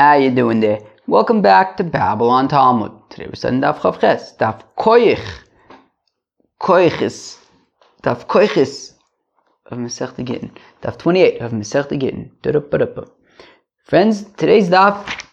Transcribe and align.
How 0.00 0.14
you 0.14 0.30
doing 0.30 0.60
there? 0.60 0.78
Welcome 1.08 1.42
back 1.42 1.76
to 1.78 1.82
Babble 1.82 2.30
On 2.30 2.46
Talmud. 2.46 2.92
Today 3.10 3.26
we're 3.26 3.34
studying 3.34 3.62
Daf 3.62 3.80
Chav 3.80 4.00
Ches, 4.00 4.32
Daf 4.36 4.62
Koyich, 4.78 5.28
Koyichis, 6.60 7.36
Daf 8.04 8.24
Koyichis 8.28 8.92
of 9.66 9.78
Masechta 9.78 10.24
Gittin, 10.24 10.52
Daf 10.82 10.98
28 10.98 11.40
of 11.40 11.50
Masechta 11.50 11.98
Gittin. 11.98 12.30
Friends, 13.86 14.22
today's 14.36 14.68
Daf, 14.68 15.24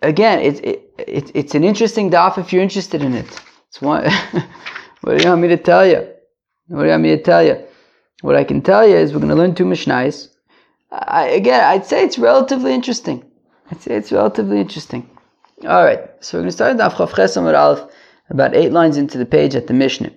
again, 0.00 0.38
it's 0.40 0.60
it, 0.60 0.94
it, 0.96 1.30
it's 1.34 1.54
an 1.54 1.64
interesting 1.64 2.10
Daf 2.10 2.38
if 2.38 2.50
you're 2.50 2.62
interested 2.62 3.02
in 3.02 3.12
it. 3.12 3.42
It's 3.68 3.82
one, 3.82 4.04
what 5.02 5.18
do 5.18 5.22
you 5.22 5.28
want 5.28 5.42
me 5.42 5.48
to 5.48 5.58
tell 5.58 5.86
you? 5.86 5.98
What 6.68 6.78
do 6.78 6.84
you 6.84 6.90
want 6.92 7.02
me 7.02 7.10
to 7.10 7.22
tell 7.22 7.44
you? 7.44 7.62
What 8.22 8.36
I 8.36 8.44
can 8.44 8.62
tell 8.62 8.88
you 8.88 8.96
is 8.96 9.12
we're 9.12 9.18
going 9.18 9.28
to 9.28 9.34
learn 9.36 9.54
two 9.54 9.66
Mishnais. 9.66 10.28
I, 10.90 11.26
again, 11.26 11.62
I'd 11.62 11.84
say 11.84 12.04
it's 12.04 12.18
relatively 12.18 12.72
interesting. 12.72 13.32
I'd 13.70 13.80
say 13.80 13.94
it's 13.94 14.12
relatively 14.12 14.60
interesting. 14.60 15.08
All 15.66 15.84
right, 15.84 16.10
so 16.20 16.38
we're 16.38 16.42
going 16.42 16.48
to 16.48 16.52
start 16.52 16.76
Daf 16.76 16.92
Chav 16.92 17.10
Chesam 17.10 17.46
Aleph, 17.54 17.90
about 18.28 18.54
eight 18.54 18.72
lines 18.72 18.96
into 18.98 19.16
the 19.16 19.24
page 19.24 19.54
at 19.54 19.66
the 19.66 19.72
Mishnah. 19.72 20.10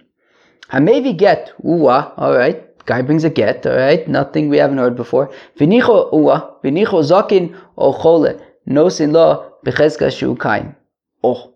Hamevi 0.70 1.18
get 1.18 1.54
uwa. 1.64 2.12
All 2.18 2.36
right, 2.36 2.78
guy 2.86 3.02
brings 3.02 3.24
a 3.24 3.30
get. 3.30 3.66
All 3.66 3.78
right, 3.78 4.06
nothing 4.08 4.50
we 4.50 4.58
haven't 4.58 4.80
heard 4.80 4.98
before. 4.98 5.32
Vinicho 5.58 6.12
uwa. 6.12 6.62
Vinicho 6.62 7.02
zakin 7.04 7.58
o 7.78 7.94
chole. 7.94 8.42
No 8.66 8.90
sin 8.90 9.14
lo 9.14 9.54
bechezka 9.66 10.12
shu 10.12 10.36
kain. 10.36 10.76
Oh, 11.24 11.54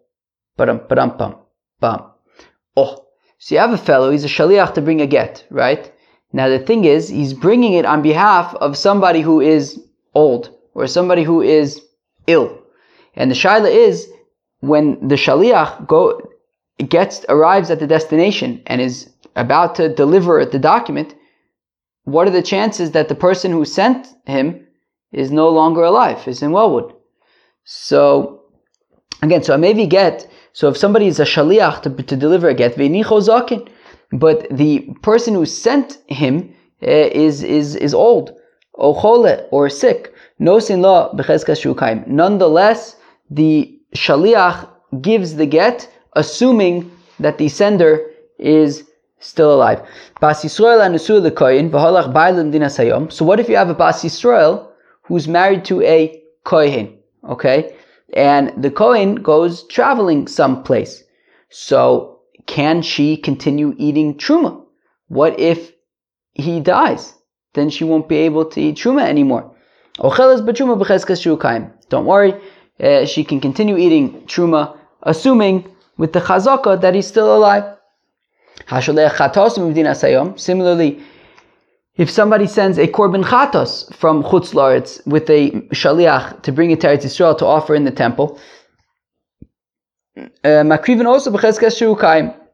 padam 0.57 0.87
padam 0.87 1.17
pam 1.17 1.35
pam. 1.81 2.03
Oh, 2.77 3.05
so 3.37 3.55
you 3.55 3.59
have 3.59 3.73
a 3.73 3.77
fellow. 3.77 4.11
He's 4.11 4.23
a 4.23 4.29
shaliach 4.29 4.73
to 4.75 4.81
bring 4.81 5.01
a 5.01 5.07
get, 5.07 5.45
right? 5.49 5.91
Now 6.31 6.47
the 6.47 6.59
thing 6.59 6.85
is, 6.85 7.09
he's 7.09 7.33
bringing 7.33 7.73
it 7.73 7.85
on 7.85 8.01
behalf 8.01 8.55
of 8.55 8.77
somebody 8.77 9.19
who 9.19 9.41
is 9.41 9.81
old 10.13 10.55
or 10.73 10.87
somebody 10.87 11.23
who 11.23 11.41
is 11.41 11.81
ill. 12.27 12.59
And 13.15 13.29
the 13.29 13.35
shaila 13.35 13.69
is 13.69 14.09
when 14.59 15.07
the 15.07 15.15
shaliach 15.15 15.87
go 15.87 16.21
gets 16.87 17.25
arrives 17.29 17.69
at 17.69 17.79
the 17.79 17.87
destination 17.87 18.61
and 18.65 18.81
is 18.81 19.09
about 19.35 19.75
to 19.75 19.93
deliver 19.93 20.43
the 20.45 20.59
document, 20.59 21.13
what 22.03 22.27
are 22.27 22.31
the 22.31 22.41
chances 22.41 22.91
that 22.91 23.07
the 23.07 23.15
person 23.15 23.51
who 23.51 23.65
sent 23.65 24.07
him 24.25 24.67
is 25.11 25.31
no 25.31 25.49
longer 25.49 25.83
alive, 25.83 26.27
is 26.27 26.41
in 26.41 26.51
Wellwood? 26.51 26.93
So 27.63 28.43
again, 29.21 29.43
so 29.43 29.57
maybe 29.57 29.85
get 29.85 30.27
so 30.53 30.67
if 30.69 30.77
somebody 30.77 31.07
is 31.07 31.19
a 31.19 31.25
shaliach 31.25 31.81
to, 31.83 32.03
to 32.03 32.15
deliver 32.15 32.49
a 32.49 32.53
get, 32.53 32.75
but 34.11 34.47
the 34.49 34.79
person 35.01 35.33
who 35.33 35.45
sent 35.45 35.99
him 36.07 36.53
uh, 36.83 36.89
is 36.89 37.43
is 37.43 37.75
is 37.75 37.93
old, 37.93 38.37
or 38.73 38.95
chole, 38.95 39.47
or 39.51 39.69
sick. 39.69 40.13
Nonetheless, 40.41 42.95
the 43.29 43.79
shaliach 43.95 44.67
gives 45.01 45.35
the 45.35 45.45
get, 45.45 45.87
assuming 46.13 46.91
that 47.19 47.37
the 47.37 47.47
sender 47.47 48.01
is 48.39 48.89
still 49.19 49.53
alive. 49.53 49.83
So 50.19 50.27
what 53.23 53.39
if 53.39 53.49
you 53.49 53.55
have 53.55 53.69
a 53.69 53.75
Bas 53.75 54.03
Yisrael 54.03 54.67
who's 55.03 55.27
married 55.27 55.63
to 55.65 55.83
a 55.83 56.23
kohen? 56.43 56.97
Okay, 57.29 57.75
and 58.13 58.51
the 58.63 58.71
kohen 58.71 59.13
goes 59.15 59.63
traveling 59.67 60.27
someplace. 60.27 61.03
So 61.49 62.21
can 62.47 62.81
she 62.81 63.15
continue 63.15 63.75
eating 63.77 64.17
truma? 64.17 64.65
What 65.07 65.39
if 65.39 65.71
he 66.33 66.59
dies? 66.59 67.13
Then 67.53 67.69
she 67.69 67.83
won't 67.83 68.09
be 68.09 68.17
able 68.17 68.45
to 68.45 68.59
eat 68.59 68.77
truma 68.77 69.07
anymore. 69.07 69.50
Don't 71.89 72.05
worry, 72.05 72.33
uh, 72.79 73.05
she 73.05 73.23
can 73.23 73.39
continue 73.41 73.77
eating 73.77 74.21
truma, 74.25 74.77
assuming 75.03 75.65
with 75.97 76.13
the 76.13 76.21
chazaka 76.21 76.79
that 76.81 76.95
he's 76.95 77.07
still 77.07 77.35
alive. 77.35 77.77
Similarly, 80.37 80.99
if 81.97 82.09
somebody 82.09 82.47
sends 82.47 82.77
a 82.77 82.87
korban 82.87 83.23
chatos 83.23 83.93
from 83.93 84.23
Chutz 84.23 84.53
Laretz 84.53 85.05
with 85.05 85.29
a 85.29 85.51
shaliach 85.73 86.41
to 86.43 86.51
bring 86.51 86.71
it 86.71 86.81
to 86.81 86.87
Eretz 86.87 87.03
Yisrael 87.03 87.37
to 87.37 87.45
offer 87.45 87.75
in 87.75 87.83
the 87.83 87.91
temple, 87.91 88.39
uh, 90.17 90.63
makriven 90.63 91.05
also 91.05 91.31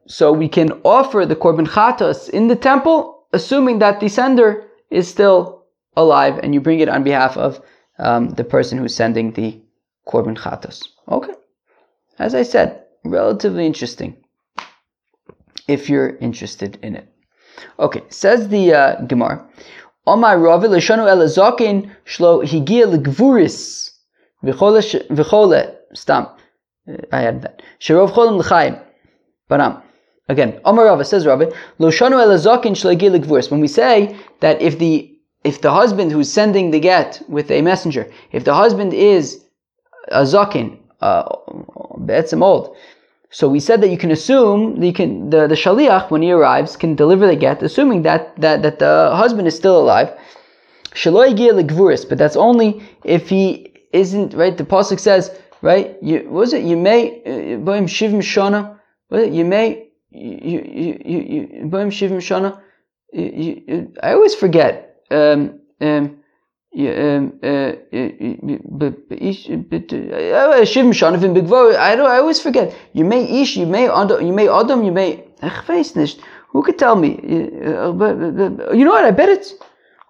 So 0.06 0.32
we 0.32 0.48
can 0.48 0.72
offer 0.84 1.24
the 1.24 1.36
korban 1.36 1.68
chatos 1.68 2.28
in 2.28 2.48
the 2.48 2.56
temple, 2.56 3.26
assuming 3.32 3.78
that 3.78 4.00
the 4.00 4.08
sender 4.08 4.64
is 4.90 5.06
still 5.08 5.57
alive, 5.98 6.38
and 6.42 6.54
you 6.54 6.60
bring 6.60 6.80
it 6.80 6.88
on 6.88 7.02
behalf 7.02 7.36
of 7.36 7.60
um, 7.98 8.30
the 8.30 8.44
person 8.44 8.78
who's 8.78 8.94
sending 8.94 9.32
the 9.32 9.60
korban 10.06 10.36
chatos. 10.36 10.88
Okay, 11.08 11.34
as 12.18 12.34
I 12.34 12.44
said, 12.44 12.84
relatively 13.04 13.66
interesting. 13.66 14.16
If 15.66 15.90
you're 15.90 16.16
interested 16.16 16.78
in 16.82 16.96
it. 16.96 17.12
Okay, 17.78 18.02
says 18.08 18.48
the 18.48 18.72
uh, 18.72 19.00
Gemara. 19.02 19.46
Omar 20.06 20.38
Ravi 20.38 20.68
Leshanu 20.68 21.04
Elazakin 21.12 21.90
Shlo 22.06 22.42
Higia 22.42 22.86
Legvuris 22.86 23.90
V'chole 24.42 25.76
Stam. 25.92 26.28
Uh, 26.88 26.96
I 27.12 27.20
had 27.20 27.42
that. 27.42 27.60
Sherov 27.80 28.12
Cholim 28.12 28.38
L'chaim. 28.38 28.78
Baram. 29.50 29.82
Again, 30.30 30.60
Omar 30.64 30.84
Rava 30.86 31.04
says 31.04 31.26
Rabbi, 31.26 31.46
Loshanu 31.80 32.16
Higia 32.16 33.10
Legvuris. 33.18 33.50
When 33.50 33.60
we 33.60 33.68
say 33.68 34.16
that 34.40 34.60
if 34.60 34.78
the 34.78 35.07
if 35.44 35.60
the 35.60 35.72
husband 35.72 36.12
who's 36.12 36.30
sending 36.30 36.70
the 36.70 36.80
get 36.80 37.22
with 37.28 37.50
a 37.50 37.62
messenger, 37.62 38.10
if 38.32 38.44
the 38.44 38.54
husband 38.54 38.92
is 38.92 39.44
a 40.08 40.22
zakin, 40.22 40.78
uh, 41.00 41.24
be'etzim 42.04 42.42
old, 42.42 42.76
so 43.30 43.48
we 43.48 43.60
said 43.60 43.82
that 43.82 43.90
you 43.90 43.98
can 43.98 44.10
assume 44.10 44.82
you 44.82 44.92
can 44.92 45.28
the, 45.30 45.46
the 45.46 45.54
shaliach 45.54 46.10
when 46.10 46.22
he 46.22 46.32
arrives 46.32 46.76
can 46.76 46.94
deliver 46.94 47.26
the 47.26 47.36
get, 47.36 47.62
assuming 47.62 48.02
that 48.02 48.34
that, 48.40 48.62
that 48.62 48.78
the 48.78 49.10
husband 49.14 49.46
is 49.46 49.54
still 49.54 49.78
alive. 49.78 50.08
But 51.04 52.18
that's 52.18 52.36
only 52.36 52.82
if 53.04 53.28
he 53.28 53.74
isn't 53.92 54.32
right. 54.34 54.56
The 54.56 54.64
pasuk 54.64 54.98
says 54.98 55.38
right. 55.60 55.96
You 56.02 56.26
was 56.30 56.54
it? 56.54 56.64
You 56.64 56.78
may 56.78 57.20
boim 57.62 57.86
shivim 57.86 58.22
shana. 58.22 58.78
You 59.10 59.44
may 59.44 59.90
you 60.10 60.62
you 60.64 60.98
you 61.04 61.68
shana. 62.20 62.60
I 64.02 64.12
always 64.12 64.34
forget. 64.34 64.87
Um, 65.10 65.60
um, 65.80 66.18
um, 66.76 67.32
uh, 67.42 67.72
Shivim 70.72 70.92
Shanavim 70.92 71.34
Bigvor. 71.34 71.76
I 71.76 71.96
don't. 71.96 72.10
I 72.10 72.18
always 72.18 72.40
forget. 72.40 72.74
You 72.92 73.04
may 73.04 73.40
ish. 73.40 73.56
You 73.56 73.66
may 73.66 73.88
adam. 73.88 74.26
You 74.26 74.32
may 74.32 74.48
adam. 74.48 74.84
You 74.84 74.92
may. 74.92 75.24
Who 76.50 76.62
could 76.62 76.78
tell 76.78 76.96
me? 76.96 77.20
You 77.22 78.84
know 78.84 78.92
what? 78.92 79.04
I 79.04 79.10
bet 79.10 79.28
it. 79.28 79.52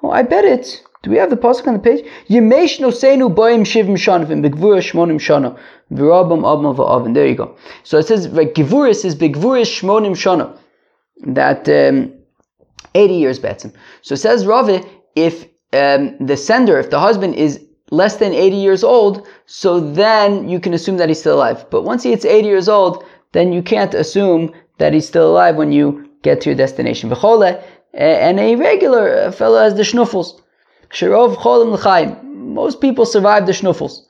Oh, 0.03 0.11
I 0.11 0.23
bet 0.23 0.45
it. 0.45 0.83
Do 1.03 1.11
we 1.11 1.17
have 1.19 1.31
the 1.31 1.37
pasuk 1.37 1.67
on 1.69 1.75
the 1.75 1.81
page? 1.81 2.05
Yemesh 2.29 2.81
no 2.81 2.89
seinu 2.89 3.33
boim 3.33 3.63
shivim 3.63 3.97
shanavim 3.97 4.43
begvura 4.45 4.81
shmonim 4.81 5.21
shana 5.21 5.57
v'rabam 5.93 6.43
abma 6.43 6.75
v'avin. 6.75 7.15
There 7.15 7.27
you 7.27 7.37
go. 7.37 7.57
So 7.85 7.99
it 7.99 8.07
says 8.07 8.29
like 8.29 8.55
gevuris 8.55 9.05
is 9.05 9.15
begvuris 9.15 9.71
shmonim 9.81 10.17
shana. 10.17 10.59
That 11.21 11.69
um, 11.69 12.15
eighty 12.95 13.15
years 13.15 13.39
betzim. 13.39 13.73
So 14.03 14.15
says 14.15 14.47
Ravi 14.47 14.83
if 15.15 15.47
um, 15.73 16.17
the 16.19 16.37
sender, 16.37 16.79
if 16.79 16.91
the 16.91 17.01
husband 17.01 17.35
is 17.35 17.65
less 17.91 18.17
than 18.17 18.33
80 18.33 18.57
years 18.57 18.85
old, 18.85 19.27
so 19.47 19.81
then 19.81 20.49
you 20.49 20.61
can 20.61 20.75
assume 20.75 20.97
that 20.99 21.09
he's 21.09 21.21
still 21.21 21.37
alive. 21.37 21.67
But 21.71 21.83
once 21.83 22.03
he 22.03 22.11
hits 22.11 22.25
80 22.25 22.47
years 22.47 22.69
old, 22.69 23.05
then 23.33 23.53
you 23.53 23.63
can't 23.63 23.95
assume 23.95 24.53
that 24.79 24.93
he's 24.93 25.07
still 25.07 25.31
alive 25.31 25.57
when 25.57 25.73
you 25.73 26.09
get 26.23 26.41
to 26.43 26.51
your 26.51 26.57
destination. 26.57 27.11
And 27.11 28.41
a 28.41 28.57
regular 28.57 29.33
fellow 29.33 29.61
has 29.61 29.75
the 29.75 29.83
schnuffles. 29.83 30.41
Shirov 30.91 31.37
cholim 31.37 31.73
l'chaim. 31.73 32.55
Most 32.55 32.81
people 32.81 33.05
survive 33.05 33.47
the 33.47 33.53
schnuffles. 33.53 34.07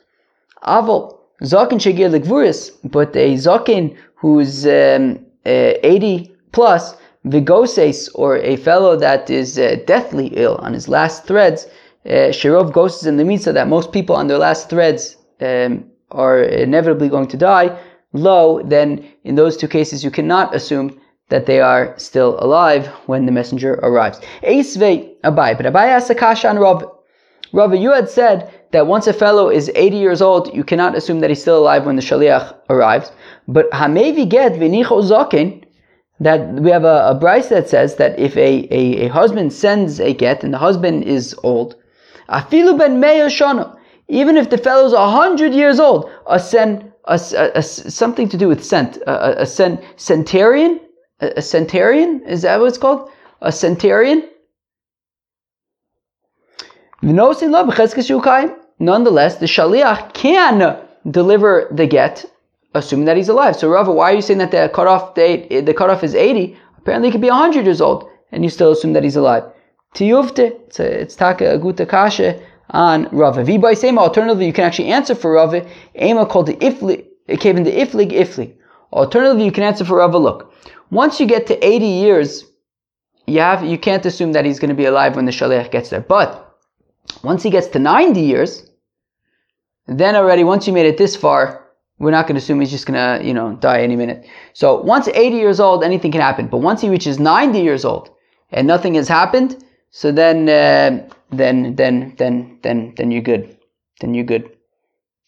Aval, 0.64 1.18
zakin 1.42 1.78
shegir 1.78 2.10
l'gvuris, 2.10 2.70
but 2.84 3.16
a 3.16 3.34
zakin 3.34 3.96
who's 4.16 4.66
um, 4.66 5.18
uh, 5.46 5.74
80 5.82 6.32
plus, 6.52 6.94
vigoses, 7.30 8.08
or 8.14 8.38
a 8.38 8.56
fellow 8.56 8.96
that 8.96 9.30
is 9.30 9.58
uh, 9.58 9.76
deathly 9.86 10.28
ill 10.28 10.56
on 10.56 10.72
his 10.72 10.88
last 10.88 11.24
threads, 11.24 11.66
uh, 12.06 12.32
Shirov 12.32 12.72
goses 12.72 13.06
in 13.06 13.16
the 13.16 13.24
mitzvah 13.24 13.52
that 13.52 13.68
most 13.68 13.92
people 13.92 14.16
on 14.16 14.28
their 14.28 14.38
last 14.38 14.70
threads 14.70 15.16
um, 15.40 15.84
are 16.10 16.42
inevitably 16.42 17.08
going 17.08 17.28
to 17.28 17.36
die, 17.36 17.78
low, 18.12 18.62
then 18.62 19.06
in 19.24 19.34
those 19.34 19.56
two 19.56 19.68
cases 19.68 20.02
you 20.02 20.10
cannot 20.10 20.54
assume 20.54 20.98
that 21.28 21.46
they 21.46 21.60
are 21.60 21.94
still 21.98 22.38
alive 22.42 22.86
when 23.06 23.26
the 23.26 23.32
messenger 23.32 23.74
arrives. 23.82 24.20
Eisve 24.42 25.14
Abai, 25.24 25.56
but 25.56 25.66
Abai 25.66 25.88
asks 25.88 26.10
a 26.10 26.14
kasha 26.14 26.48
on 26.48 26.58
Rav. 26.58 26.90
Rav, 27.52 27.74
you 27.74 27.92
had 27.92 28.08
said 28.08 28.50
that 28.72 28.86
once 28.86 29.06
a 29.06 29.12
fellow 29.12 29.50
is 29.50 29.70
80 29.74 29.96
years 29.96 30.22
old, 30.22 30.54
you 30.54 30.64
cannot 30.64 30.96
assume 30.96 31.20
that 31.20 31.30
he's 31.30 31.40
still 31.40 31.58
alive 31.58 31.86
when 31.86 31.96
the 31.96 32.02
shaliach 32.02 32.54
arrives. 32.70 33.12
But 33.46 33.70
Hamevi 33.70 34.28
get 34.28 34.52
v'nicho 34.52 35.02
zaken, 35.02 35.64
that 36.20 36.54
we 36.54 36.70
have 36.70 36.84
a, 36.84 37.10
a 37.10 37.14
Bryce 37.14 37.48
that 37.48 37.68
says 37.68 37.96
that 37.96 38.18
if 38.18 38.36
a, 38.36 38.66
a, 38.70 39.06
a, 39.06 39.08
husband 39.08 39.52
sends 39.52 40.00
a 40.00 40.12
get 40.12 40.42
and 40.42 40.52
the 40.52 40.58
husband 40.58 41.04
is 41.04 41.34
old, 41.42 41.76
afilu 42.28 42.76
ben 42.78 43.00
shana, 43.30 43.76
even 44.08 44.36
if 44.36 44.50
the 44.50 44.58
fellow's 44.58 44.92
a 44.92 45.10
hundred 45.10 45.54
years 45.54 45.78
old, 45.78 46.10
a 46.26 46.40
sen, 46.40 46.92
a, 47.04 47.20
a, 47.36 47.50
a, 47.54 47.62
something 47.62 48.28
to 48.28 48.36
do 48.36 48.48
with 48.48 48.64
cent, 48.64 48.96
a, 49.06 49.42
a, 49.42 49.46
cent, 49.46 49.80
centurion, 49.96 50.80
a, 51.20 51.42
centurion, 51.42 52.22
is 52.26 52.42
that 52.42 52.58
what 52.58 52.66
it's 52.66 52.78
called? 52.78 53.10
A 53.42 53.52
centurion? 53.52 54.28
Nonetheless, 58.80 59.36
the 59.36 59.46
shaliach 59.46 60.14
can 60.14 60.78
deliver 61.10 61.68
the 61.70 61.86
get, 61.86 62.24
assuming 62.74 63.06
that 63.06 63.16
he's 63.16 63.28
alive. 63.28 63.56
So 63.56 63.68
Rava, 63.68 63.92
why 63.92 64.12
are 64.12 64.16
you 64.16 64.22
saying 64.22 64.38
that 64.38 64.50
the 64.50 64.70
cutoff 64.74 65.14
date, 65.14 65.66
the 65.66 65.74
cutoff 65.74 66.04
is 66.04 66.14
80? 66.14 66.56
Apparently, 66.78 67.08
he 67.08 67.12
could 67.12 67.20
be 67.20 67.28
100 67.28 67.64
years 67.64 67.80
old, 67.80 68.08
and 68.32 68.44
you 68.44 68.50
still 68.50 68.72
assume 68.72 68.92
that 68.92 69.04
he's 69.04 69.16
alive. 69.16 69.44
Tiyuvte, 69.94 70.52
it's, 70.66 70.80
a, 70.80 71.04
taka 71.06 71.54
a 71.54 71.58
guta 71.58 71.88
kasha 71.88 72.40
on 72.70 73.08
Rava. 73.10 73.58
by 73.58 73.74
same 73.74 73.98
alternatively, 73.98 74.46
you 74.46 74.52
can 74.52 74.64
actually 74.64 74.88
answer 74.88 75.14
for 75.14 75.32
Rava. 75.32 75.66
Ema 76.00 76.26
called 76.26 76.46
the 76.46 76.54
ifli, 76.56 77.06
it 77.26 77.40
came 77.40 77.56
in 77.56 77.64
the 77.64 77.72
iflig 77.72 78.12
ifli. 78.12 78.54
Alternatively, 78.92 79.44
you 79.44 79.52
can 79.52 79.64
answer 79.64 79.84
for 79.84 79.96
Rava. 79.96 80.18
Look, 80.18 80.52
once 80.90 81.20
you 81.20 81.26
get 81.26 81.46
to 81.48 81.66
80 81.66 81.86
years, 81.86 82.44
you 83.26 83.40
have 83.40 83.64
you 83.64 83.78
can't 83.78 84.04
assume 84.06 84.32
that 84.32 84.44
he's 84.44 84.58
going 84.58 84.70
to 84.70 84.74
be 84.74 84.86
alive 84.86 85.16
when 85.16 85.26
the 85.26 85.32
shaliach 85.32 85.70
gets 85.70 85.90
there. 85.90 86.00
But 86.00 86.56
once 87.22 87.42
he 87.42 87.50
gets 87.50 87.66
to 87.68 87.78
90 87.78 88.20
years, 88.20 88.70
then 89.86 90.16
already 90.16 90.44
once 90.44 90.66
you 90.66 90.72
made 90.72 90.86
it 90.86 90.98
this 90.98 91.16
far, 91.16 91.67
we're 91.98 92.10
not 92.10 92.26
going 92.26 92.36
to 92.36 92.42
assume 92.42 92.60
he's 92.60 92.70
just 92.70 92.86
going 92.86 92.98
to, 92.98 93.26
you 93.26 93.34
know, 93.34 93.56
die 93.56 93.80
any 93.80 93.96
minute. 93.96 94.26
So 94.52 94.80
once 94.80 95.08
80 95.08 95.36
years 95.36 95.60
old, 95.60 95.82
anything 95.82 96.12
can 96.12 96.20
happen. 96.20 96.46
But 96.46 96.58
once 96.58 96.80
he 96.80 96.88
reaches 96.88 97.18
90 97.18 97.60
years 97.60 97.84
old 97.84 98.10
and 98.50 98.66
nothing 98.66 98.94
has 98.94 99.08
happened, 99.08 99.64
so 99.90 100.12
then, 100.12 100.48
uh, 100.48 101.08
then, 101.30 101.74
then, 101.76 102.14
then, 102.16 102.58
then, 102.62 102.94
then 102.96 103.10
you're 103.10 103.22
good. 103.22 103.56
Then 104.00 104.14
you're 104.14 104.24
good. 104.24 104.56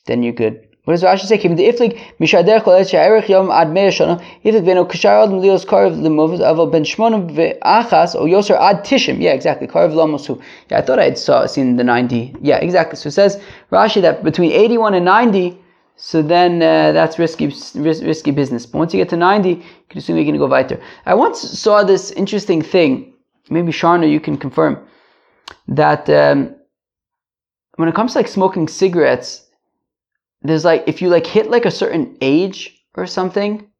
Then 0.07 0.23
you're 0.23 0.33
good. 0.33 0.67
What 0.85 0.95
does 0.95 1.03
Rashi 1.03 1.27
say? 1.27 1.37
Kim 1.37 1.57
the 1.57 1.65
iflik 1.65 2.01
mishader 2.19 2.63
kol 2.63 2.73
et 2.73 2.89
she'erich 2.89 3.29
yom 3.29 3.51
ad 3.51 3.71
mei 3.71 3.89
shana 3.89 4.19
iflik 4.43 4.65
beno 4.65 4.89
kashar 4.89 5.25
ad 5.25 5.29
milios 5.31 5.67
karav 5.67 5.95
lemov 5.95 6.39
aval 6.41 6.73
ben 6.73 6.85
shmonim 6.85 7.31
ve'achas 7.31 8.15
or 8.15 8.27
yoser 8.27 8.59
ad 8.59 8.83
tishim. 8.85 9.21
Yeah, 9.21 9.33
exactly. 9.33 9.67
Karav 9.69 9.93
lamosu. 9.93 10.41
Yeah, 10.71 10.79
I 10.79 10.81
thought 10.81 10.99
I 10.99 11.05
had 11.05 11.19
saw 11.19 11.45
seen 11.45 11.77
the 11.77 11.85
ninety. 11.85 12.35
Yeah, 12.41 12.57
exactly. 12.57 12.97
So 12.97 13.09
it 13.09 13.13
says 13.13 13.41
Rashi 13.71 14.01
that 14.01 14.25
between 14.25 14.53
eighty-one 14.53 14.95
and 14.95 15.05
ninety. 15.05 15.59
So 16.03 16.23
then 16.23 16.63
uh, 16.63 16.93
that's 16.93 17.19
risky, 17.19 17.49
ris- 17.49 18.03
risky 18.03 18.31
business. 18.31 18.65
But 18.65 18.79
once 18.79 18.95
you 18.95 19.01
get 19.01 19.11
to 19.11 19.19
90, 19.19 19.51
you 19.51 19.63
can 19.91 19.99
assume 19.99 20.17
you're 20.17 20.25
going 20.25 20.33
to 20.33 20.39
go 20.39 20.47
weiter. 20.47 20.81
I 21.05 21.13
once 21.13 21.41
saw 21.41 21.85
this 21.85 22.11
interesting 22.13 22.63
thing. 22.63 23.13
Maybe 23.51 23.71
Sharna, 23.71 24.11
you 24.11 24.19
can 24.19 24.39
confirm 24.39 24.89
that 25.69 26.09
um, 26.09 26.57
when 27.77 27.91
it 27.91 27.95
comes 27.95 28.15
to 28.15 28.19
like 28.19 28.29
smoking 28.29 28.67
cigarettes, 28.67 29.47
there's 30.41 30.65
like 30.65 30.85
if 30.87 31.03
you 31.03 31.11
like 31.11 31.27
hit 31.27 31.51
like 31.51 31.67
a 31.67 31.71
certain 31.71 32.17
age 32.23 32.83
or 32.95 33.07
something, 33.07 33.71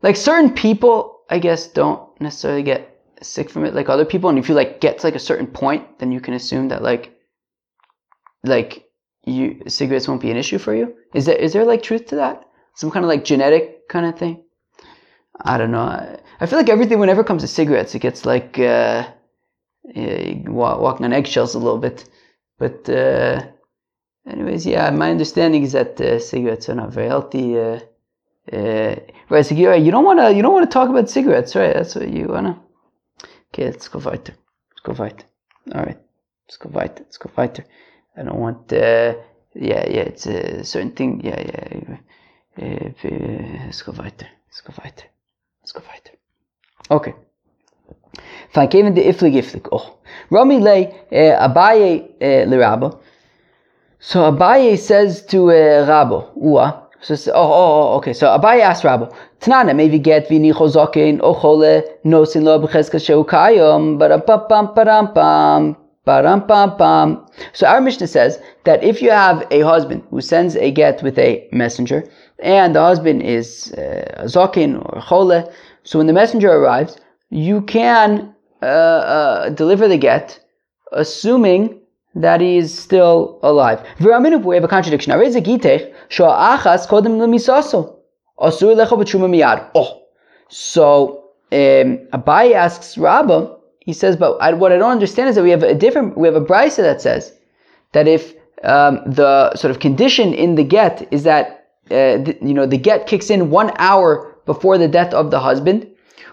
like 0.00 0.14
certain 0.14 0.54
people, 0.54 1.22
I 1.28 1.40
guess, 1.40 1.66
don't 1.66 2.08
necessarily 2.20 2.62
get 2.62 3.02
sick 3.20 3.50
from 3.50 3.64
it 3.64 3.74
like 3.74 3.88
other 3.88 4.04
people. 4.04 4.30
And 4.30 4.38
if 4.38 4.48
you 4.48 4.54
like 4.54 4.80
get 4.80 4.98
to 5.00 5.06
like 5.08 5.16
a 5.16 5.18
certain 5.18 5.48
point, 5.48 5.98
then 5.98 6.12
you 6.12 6.20
can 6.20 6.34
assume 6.34 6.68
that 6.68 6.82
like 6.84 7.18
like 8.44 8.87
you 9.28 9.62
cigarettes 9.68 10.08
won't 10.08 10.20
be 10.20 10.30
an 10.30 10.36
issue 10.36 10.58
for 10.58 10.74
you. 10.74 10.94
Is 11.14 11.26
there 11.26 11.36
is 11.36 11.52
there 11.52 11.64
like 11.64 11.82
truth 11.82 12.06
to 12.06 12.16
that? 12.16 12.44
Some 12.74 12.90
kind 12.90 13.04
of 13.04 13.08
like 13.08 13.24
genetic 13.24 13.88
kind 13.88 14.06
of 14.06 14.18
thing? 14.18 14.44
I 15.40 15.58
don't 15.58 15.70
know. 15.70 15.82
I, 15.82 16.18
I 16.40 16.46
feel 16.46 16.58
like 16.58 16.68
everything 16.68 16.98
whenever 16.98 17.20
it 17.20 17.26
comes 17.26 17.42
to 17.42 17.48
cigarettes, 17.48 17.94
it 17.94 18.00
gets 18.00 18.24
like 18.24 18.58
uh, 18.58 19.08
walking 19.94 21.04
on 21.04 21.12
eggshells 21.12 21.54
a 21.54 21.58
little 21.58 21.78
bit. 21.78 22.08
But 22.58 22.88
uh, 22.88 23.42
anyways, 24.26 24.66
yeah, 24.66 24.90
my 24.90 25.10
understanding 25.10 25.62
is 25.62 25.72
that 25.72 26.00
uh, 26.00 26.18
cigarettes 26.18 26.68
are 26.68 26.74
not 26.74 26.92
very 26.92 27.08
healthy. 27.08 27.58
Uh, 27.58 27.80
uh, 28.52 28.96
right, 29.28 29.44
so 29.44 29.54
you 29.54 29.90
don't 29.90 30.04
want 30.04 30.20
to 30.20 30.32
you 30.32 30.42
don't 30.42 30.54
want 30.54 30.68
to 30.68 30.72
talk 30.72 30.88
about 30.88 31.10
cigarettes, 31.10 31.54
right? 31.54 31.74
That's 31.74 31.94
what 31.94 32.08
you 32.08 32.26
wanna. 32.28 32.58
Okay, 33.52 33.66
let's 33.66 33.88
go 33.88 33.98
weiter. 33.98 34.34
Let's 34.70 34.80
go 34.82 34.92
weiter. 34.92 35.26
All 35.74 35.82
right, 35.82 35.98
let's 36.46 36.56
go 36.56 36.70
weiter. 36.70 37.02
Let's 37.02 37.18
go 37.18 37.30
weiter. 37.36 37.64
I 38.16 38.22
don't 38.22 38.38
want. 38.38 38.72
Uh, 38.72 39.14
yeah, 39.54 39.84
yeah, 39.88 40.06
it's 40.06 40.26
a 40.26 40.64
certain 40.64 40.92
thing. 40.92 41.20
Yeah, 41.24 41.40
yeah. 41.40 41.96
Uh, 42.60 42.90
let's 43.66 43.82
go 43.82 43.92
weiter. 43.92 44.28
Let's 44.48 44.60
go 44.60 44.72
weiter. 44.82 45.06
Let's 45.62 45.72
go 45.72 45.82
weiter. 45.88 46.12
Okay. 46.90 47.14
Fine, 48.50 48.68
even 48.74 48.94
the 48.94 49.02
iflig 49.02 49.34
iflig. 49.34 49.68
Oh, 49.70 49.98
Rami 50.30 50.58
le 50.58 50.92
Abaye 51.12 52.08
le 52.20 52.58
Rabba. 52.58 52.98
So 54.00 54.32
Abaye 54.32 54.78
says 54.78 55.24
to 55.26 55.50
uh, 55.50 55.86
Rabbo, 55.86 56.30
Ua, 56.36 56.88
so, 57.00 57.14
oh, 57.14 57.52
oh, 57.52 57.92
oh, 57.92 57.96
okay. 57.96 58.12
So 58.12 58.26
Abaye 58.26 58.60
asks 58.60 58.84
Rabbo, 58.84 59.14
Tanana, 59.40 59.74
maybe 59.74 59.98
get 59.98 60.28
vini 60.28 60.52
chozokin 60.52 61.20
ochole 61.20 61.82
nosin 62.04 62.44
lo 62.44 62.58
b'cheska 62.60 62.98
sheukayom, 62.98 63.98
param 63.98 64.24
pam 64.26 64.68
param 64.68 65.14
pam. 65.14 65.74
Param 65.74 65.76
So 67.52 67.66
our 67.66 67.80
Mishnah 67.80 68.06
says 68.06 68.40
that 68.64 68.82
if 68.82 69.00
you 69.02 69.10
have 69.10 69.46
a 69.50 69.60
husband 69.60 70.02
who 70.10 70.20
sends 70.20 70.56
a 70.56 70.70
get 70.70 71.02
with 71.02 71.18
a 71.18 71.48
messenger, 71.52 72.04
and 72.40 72.74
the 72.74 72.80
husband 72.80 73.22
is 73.22 73.72
uh, 73.72 74.24
zokin 74.24 74.78
or 74.78 75.00
chole, 75.00 75.52
so 75.84 75.98
when 75.98 76.06
the 76.06 76.12
messenger 76.12 76.50
arrives, 76.50 76.98
you 77.30 77.62
can 77.62 78.34
uh, 78.62 78.66
uh, 78.66 79.50
deliver 79.50 79.88
the 79.88 79.98
get, 79.98 80.40
assuming 80.92 81.80
that 82.14 82.40
he 82.40 82.56
is 82.56 82.76
still 82.76 83.38
alive. 83.42 83.84
We 84.00 84.10
have 84.10 84.64
a 84.64 84.68
contradiction. 84.68 85.12
Oh, 89.74 90.02
so 90.48 91.24
um, 91.52 91.98
Abai 92.12 92.52
asks 92.52 92.98
Rabbah, 92.98 93.57
he 93.88 93.94
says, 93.94 94.16
but 94.16 94.36
I, 94.36 94.52
what 94.52 94.70
I 94.70 94.76
don't 94.76 94.92
understand 94.92 95.30
is 95.30 95.36
that 95.36 95.42
we 95.42 95.48
have 95.48 95.62
a 95.62 95.74
different, 95.74 96.18
we 96.18 96.28
have 96.28 96.36
a 96.36 96.44
brisa 96.44 96.82
that 96.88 97.00
says 97.00 97.32
that 97.92 98.06
if 98.06 98.34
um, 98.62 99.00
the 99.06 99.54
sort 99.54 99.70
of 99.70 99.80
condition 99.80 100.34
in 100.34 100.56
the 100.56 100.62
get 100.62 101.08
is 101.10 101.22
that 101.22 101.70
uh, 101.90 102.18
you 102.42 102.52
know 102.52 102.66
the 102.66 102.76
get 102.76 103.06
kicks 103.06 103.30
in 103.30 103.48
one 103.48 103.72
hour 103.78 104.36
before 104.44 104.76
the 104.76 104.88
death 104.88 105.14
of 105.14 105.30
the 105.30 105.40
husband, 105.40 105.86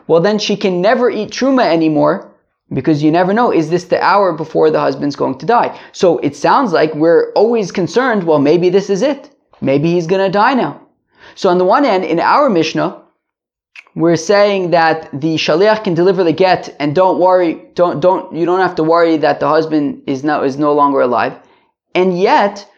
well 0.07 0.19
then 0.19 0.37
she 0.37 0.57
can 0.57 0.81
never 0.81 1.09
eat 1.09 1.29
truma 1.29 1.65
anymore 1.65 2.29
because 2.73 3.01
you 3.01 3.09
never 3.09 3.31
know, 3.31 3.53
is 3.53 3.69
this 3.69 3.85
the 3.85 4.03
hour 4.03 4.33
before 4.33 4.69
the 4.69 4.81
husband's 4.81 5.15
going 5.15 5.37
to 5.37 5.45
die? 5.45 5.79
So 5.93 6.17
it 6.17 6.35
sounds 6.35 6.73
like 6.73 6.93
we're 6.93 7.31
always 7.37 7.71
concerned, 7.71 8.25
well, 8.25 8.39
maybe 8.39 8.67
this 8.67 8.89
is 8.89 9.01
it. 9.01 9.33
Maybe 9.61 9.93
he's 9.93 10.07
going 10.07 10.25
to 10.25 10.39
die 10.39 10.55
now. 10.55 10.81
So 11.35 11.47
on 11.47 11.57
the 11.57 11.63
one 11.63 11.85
hand, 11.85 12.03
in 12.03 12.19
our 12.19 12.49
Mishnah, 12.49 13.01
we're 13.95 14.17
saying 14.17 14.71
that 14.71 15.09
the 15.13 15.35
shaliach 15.35 15.85
can 15.85 15.93
deliver 15.93 16.23
the 16.23 16.33
get 16.33 16.75
and 16.79 16.93
don't 16.93 17.17
worry, 17.17 17.65
don't, 17.75 18.01
don't, 18.01 18.35
you 18.35 18.45
don't 18.45 18.59
have 18.59 18.75
to 18.75 18.83
worry 18.83 19.15
that 19.17 19.39
the 19.39 19.47
husband 19.47 20.03
is 20.05 20.23
now, 20.23 20.43
is 20.43 20.57
no 20.57 20.73
longer 20.73 20.99
alive. 20.99 21.33
And 21.95 22.19
yet, 22.19 22.69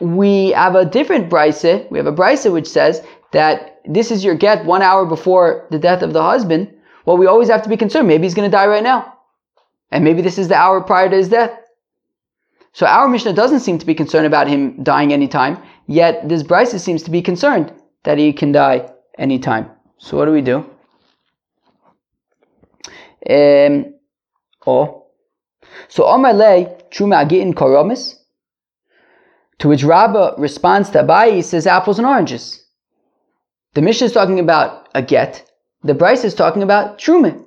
we 0.00 0.50
have 0.50 0.76
a 0.76 0.84
different 0.84 1.28
brisa. 1.28 1.90
We 1.90 1.98
have 1.98 2.06
a 2.06 2.12
brisa 2.12 2.52
which 2.52 2.68
says 2.68 3.02
that 3.32 3.80
this 3.84 4.12
is 4.12 4.24
your 4.24 4.36
get 4.36 4.64
one 4.64 4.80
hour 4.80 5.04
before 5.04 5.66
the 5.70 5.78
death 5.78 6.02
of 6.02 6.12
the 6.12 6.22
husband. 6.22 6.72
Well, 7.04 7.18
we 7.18 7.26
always 7.26 7.48
have 7.48 7.62
to 7.62 7.68
be 7.68 7.76
concerned. 7.76 8.06
Maybe 8.06 8.22
he's 8.22 8.34
going 8.34 8.48
to 8.48 8.56
die 8.56 8.66
right 8.66 8.82
now. 8.82 9.12
And 9.90 10.04
maybe 10.04 10.22
this 10.22 10.38
is 10.38 10.48
the 10.48 10.54
hour 10.54 10.80
prior 10.80 11.10
to 11.10 11.16
his 11.16 11.28
death. 11.28 11.50
So 12.72 12.86
our 12.86 13.08
Mishnah 13.08 13.32
doesn't 13.32 13.60
seem 13.60 13.78
to 13.78 13.86
be 13.86 13.94
concerned 13.94 14.26
about 14.26 14.46
him 14.46 14.80
dying 14.84 15.12
anytime, 15.12 15.60
yet 15.88 16.28
this 16.28 16.44
Brisa 16.44 16.78
seems 16.78 17.02
to 17.02 17.10
be 17.10 17.20
concerned 17.20 17.72
that 18.04 18.18
he 18.18 18.32
can 18.32 18.52
die 18.52 18.88
anytime. 19.18 19.68
So 20.00 20.16
what 20.16 20.24
do 20.24 20.32
we 20.32 20.40
do? 20.40 20.64
Um, 23.28 23.94
oh. 24.66 25.06
So 25.88 26.04
Omarle 26.04 26.82
Truma 26.90 27.24
Agitin 27.24 27.54
Koromis, 27.54 28.16
to 29.58 29.68
which 29.68 29.84
Rabbah 29.84 30.34
responds 30.38 30.90
to 30.90 31.02
Abai, 31.02 31.34
he 31.34 31.42
says 31.42 31.66
apples 31.66 31.98
and 31.98 32.06
oranges. 32.06 32.64
The 33.74 33.82
Mishnah 33.82 34.06
is 34.06 34.12
talking 34.12 34.40
about 34.40 34.88
a 34.94 35.02
get, 35.02 35.48
the 35.84 35.94
Brisa 35.94 36.24
is 36.24 36.34
talking 36.34 36.62
about 36.62 36.98
Truma. 36.98 37.44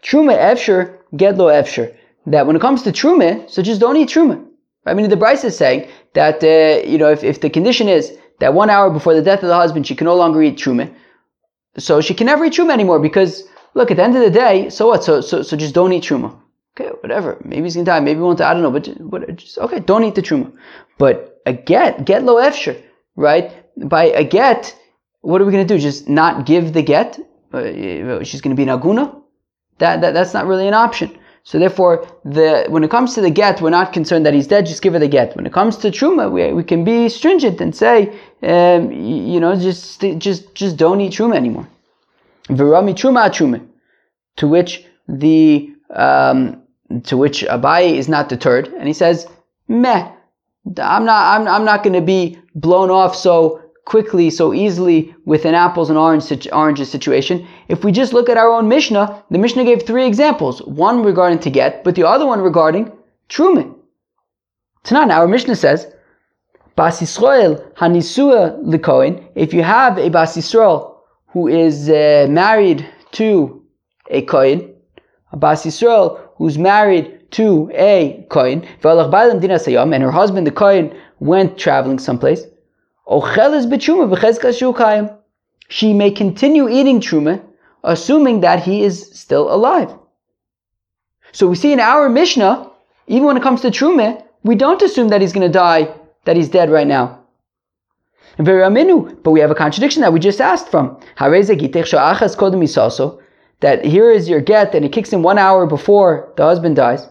Truma 0.00 0.38
Efsher 0.38 0.98
Gedlo 1.14 1.52
Efsher. 1.52 1.94
That 2.26 2.46
when 2.46 2.56
it 2.56 2.62
comes 2.62 2.82
to 2.82 2.92
Truma, 2.92 3.50
so 3.50 3.62
just 3.62 3.80
don't 3.80 3.96
eat 3.96 4.10
Truma. 4.10 4.44
I 4.86 4.94
mean, 4.94 5.08
the 5.10 5.16
Bryce 5.16 5.44
is 5.44 5.56
saying 5.56 5.88
that, 6.14 6.42
uh, 6.42 6.86
you 6.86 6.98
know, 6.98 7.10
if, 7.10 7.24
if 7.24 7.40
the 7.40 7.50
condition 7.50 7.88
is 7.88 8.16
that 8.40 8.54
one 8.54 8.70
hour 8.70 8.90
before 8.90 9.14
the 9.14 9.22
death 9.22 9.42
of 9.42 9.48
the 9.48 9.54
husband, 9.54 9.86
she 9.86 9.94
can 9.94 10.04
no 10.04 10.14
longer 10.14 10.42
eat 10.42 10.56
Truma, 10.56 10.92
so 11.78 12.00
she 12.00 12.14
can 12.14 12.26
never 12.26 12.44
eat 12.44 12.54
Truma 12.54 12.72
anymore 12.72 12.98
because, 12.98 13.44
look, 13.74 13.90
at 13.90 13.96
the 13.96 14.04
end 14.04 14.16
of 14.16 14.22
the 14.22 14.30
day, 14.30 14.68
so 14.68 14.88
what? 14.88 15.04
So, 15.04 15.20
so, 15.20 15.42
so 15.42 15.56
just 15.56 15.74
don't 15.74 15.92
eat 15.92 16.04
Truma. 16.04 16.38
Okay, 16.78 16.90
whatever. 17.00 17.38
Maybe 17.44 17.62
he's 17.62 17.74
gonna 17.74 17.84
die. 17.84 18.00
Maybe 18.00 18.18
he 18.18 18.22
won't 18.22 18.38
die. 18.38 18.50
I 18.50 18.54
don't 18.54 18.62
know. 18.62 18.70
But 18.70 18.84
just, 18.84 19.38
just 19.38 19.58
okay, 19.58 19.80
don't 19.80 20.04
eat 20.04 20.14
the 20.14 20.22
truma. 20.22 20.52
But 20.96 21.40
a 21.44 21.52
get, 21.52 22.04
get 22.04 22.22
lo 22.22 22.36
efsher, 22.36 22.80
right? 23.16 23.50
By 23.88 24.04
a 24.04 24.24
get, 24.24 24.76
what 25.20 25.40
are 25.40 25.44
we 25.44 25.52
gonna 25.52 25.64
do? 25.64 25.78
Just 25.78 26.08
not 26.08 26.46
give 26.46 26.72
the 26.72 26.82
get? 26.82 27.18
Uh, 27.52 28.22
she's 28.22 28.40
gonna 28.40 28.54
be 28.54 28.62
an 28.62 28.68
aguna? 28.68 29.22
That, 29.78 30.00
that 30.02 30.14
that's 30.14 30.34
not 30.34 30.46
really 30.46 30.68
an 30.68 30.74
option. 30.74 31.18
So 31.42 31.58
therefore, 31.58 32.06
the 32.24 32.66
when 32.68 32.84
it 32.84 32.90
comes 32.90 33.14
to 33.14 33.22
the 33.22 33.30
get, 33.30 33.60
we're 33.60 33.70
not 33.70 33.92
concerned 33.92 34.26
that 34.26 34.34
he's 34.34 34.46
dead. 34.46 34.66
Just 34.66 34.82
give 34.82 34.92
her 34.92 34.98
the 34.98 35.08
get. 35.08 35.34
When 35.34 35.46
it 35.46 35.52
comes 35.52 35.76
to 35.78 35.90
truma, 35.90 36.30
we, 36.30 36.52
we 36.52 36.62
can 36.62 36.84
be 36.84 37.08
stringent 37.08 37.60
and 37.60 37.74
say, 37.74 38.16
um, 38.42 38.92
you 38.92 39.40
know, 39.40 39.56
just 39.56 40.00
just 40.18 40.54
just 40.54 40.76
don't 40.76 41.00
eat 41.00 41.12
truma 41.12 41.36
anymore. 41.36 41.68
Virami 42.48 42.94
truma 42.94 43.28
truma, 43.28 43.66
to 44.36 44.48
which 44.48 44.84
the 45.08 45.72
um, 45.90 46.62
to 47.04 47.16
which 47.16 47.42
Abai 47.44 47.94
is 47.94 48.08
not 48.08 48.28
deterred, 48.28 48.68
and 48.68 48.86
he 48.86 48.92
says, 48.92 49.26
meh, 49.68 50.10
I'm 50.80 51.04
not 51.04 51.40
I'm, 51.40 51.48
I'm 51.48 51.64
not 51.64 51.82
going 51.82 51.94
to 51.94 52.00
be 52.00 52.38
blown 52.54 52.90
off 52.90 53.16
so 53.16 53.62
quickly, 53.88 54.28
so 54.28 54.52
easily 54.52 55.14
with 55.24 55.46
an 55.46 55.54
apples 55.54 55.88
and 55.88 55.98
orange, 55.98 56.48
oranges 56.52 56.90
situation. 56.90 57.46
If 57.68 57.84
we 57.84 57.90
just 57.90 58.12
look 58.12 58.28
at 58.28 58.36
our 58.36 58.52
own 58.52 58.68
Mishnah, 58.68 59.24
the 59.30 59.38
Mishnah 59.38 59.64
gave 59.64 59.82
three 59.82 60.06
examples. 60.06 60.60
One 60.62 61.02
regarding 61.02 61.38
to 61.40 61.50
get, 61.50 61.84
but 61.84 61.94
the 61.94 62.06
other 62.06 62.26
one 62.26 62.42
regarding 62.42 62.92
Truma. 63.30 63.74
Tanan, 64.84 65.10
our 65.10 65.26
Mishnah 65.26 65.56
says, 65.56 65.90
Bas 66.78 67.00
Yisrael 67.00 67.74
Hanisua 67.74 68.62
Likoin, 68.62 69.28
if 69.34 69.52
you 69.52 69.64
have 69.64 69.98
a 69.98 70.08
Bas 70.10 70.36
Yisrael 70.36 70.94
who 71.26 71.48
is 71.48 71.90
uh, 71.90 72.28
married 72.30 72.88
to 73.10 73.64
a 74.10 74.22
Kohen, 74.22 74.72
a 75.32 75.36
Bas 75.36 75.66
Yisrael 75.66 76.20
who's 76.36 76.56
married 76.56 77.32
to 77.32 77.68
a 77.74 78.24
Kohen, 78.30 78.62
and 78.84 80.02
her 80.04 80.12
husband, 80.12 80.46
the 80.46 80.52
Kohen, 80.52 80.96
went 81.18 81.58
traveling 81.58 81.98
someplace, 81.98 82.42
she 85.68 85.92
may 85.94 86.10
continue 86.12 86.68
eating 86.68 87.00
truma, 87.00 87.42
assuming 87.82 88.40
that 88.42 88.62
he 88.62 88.84
is 88.84 89.10
still 89.12 89.52
alive. 89.52 89.92
So 91.32 91.48
we 91.48 91.56
see 91.56 91.72
in 91.72 91.80
our 91.80 92.08
Mishnah, 92.08 92.70
even 93.08 93.26
when 93.26 93.36
it 93.36 93.42
comes 93.42 93.62
to 93.62 93.70
truma, 93.72 94.22
we 94.44 94.54
don't 94.54 94.80
assume 94.80 95.08
that 95.08 95.20
he's 95.20 95.32
going 95.32 95.44
to 95.44 95.52
die, 95.52 95.92
that 96.28 96.36
he's 96.36 96.50
dead 96.50 96.70
right 96.70 96.86
now. 96.86 97.24
But 98.36 99.30
we 99.32 99.40
have 99.40 99.50
a 99.50 99.54
contradiction 99.54 100.02
that 100.02 100.12
we 100.12 100.20
just 100.20 100.40
asked 100.40 100.68
from. 100.70 101.00
That 103.60 103.84
here 103.84 104.12
is 104.12 104.28
your 104.28 104.40
get, 104.40 104.74
and 104.74 104.84
it 104.84 104.92
kicks 104.92 105.12
in 105.12 105.22
one 105.22 105.38
hour 105.38 105.66
before 105.66 106.32
the 106.36 106.44
husband 106.44 106.76
dies. 106.76 107.08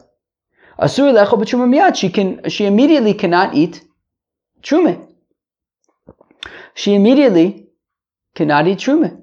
She 1.97 2.09
can 2.09 2.49
she 2.49 2.65
immediately 2.65 3.13
cannot 3.13 3.55
eat 3.55 3.83
truma 4.63 5.07
she 6.77 6.93
immediately 6.93 7.67
cannot 8.35 8.67
eat 8.67 8.77
truma. 8.77 9.19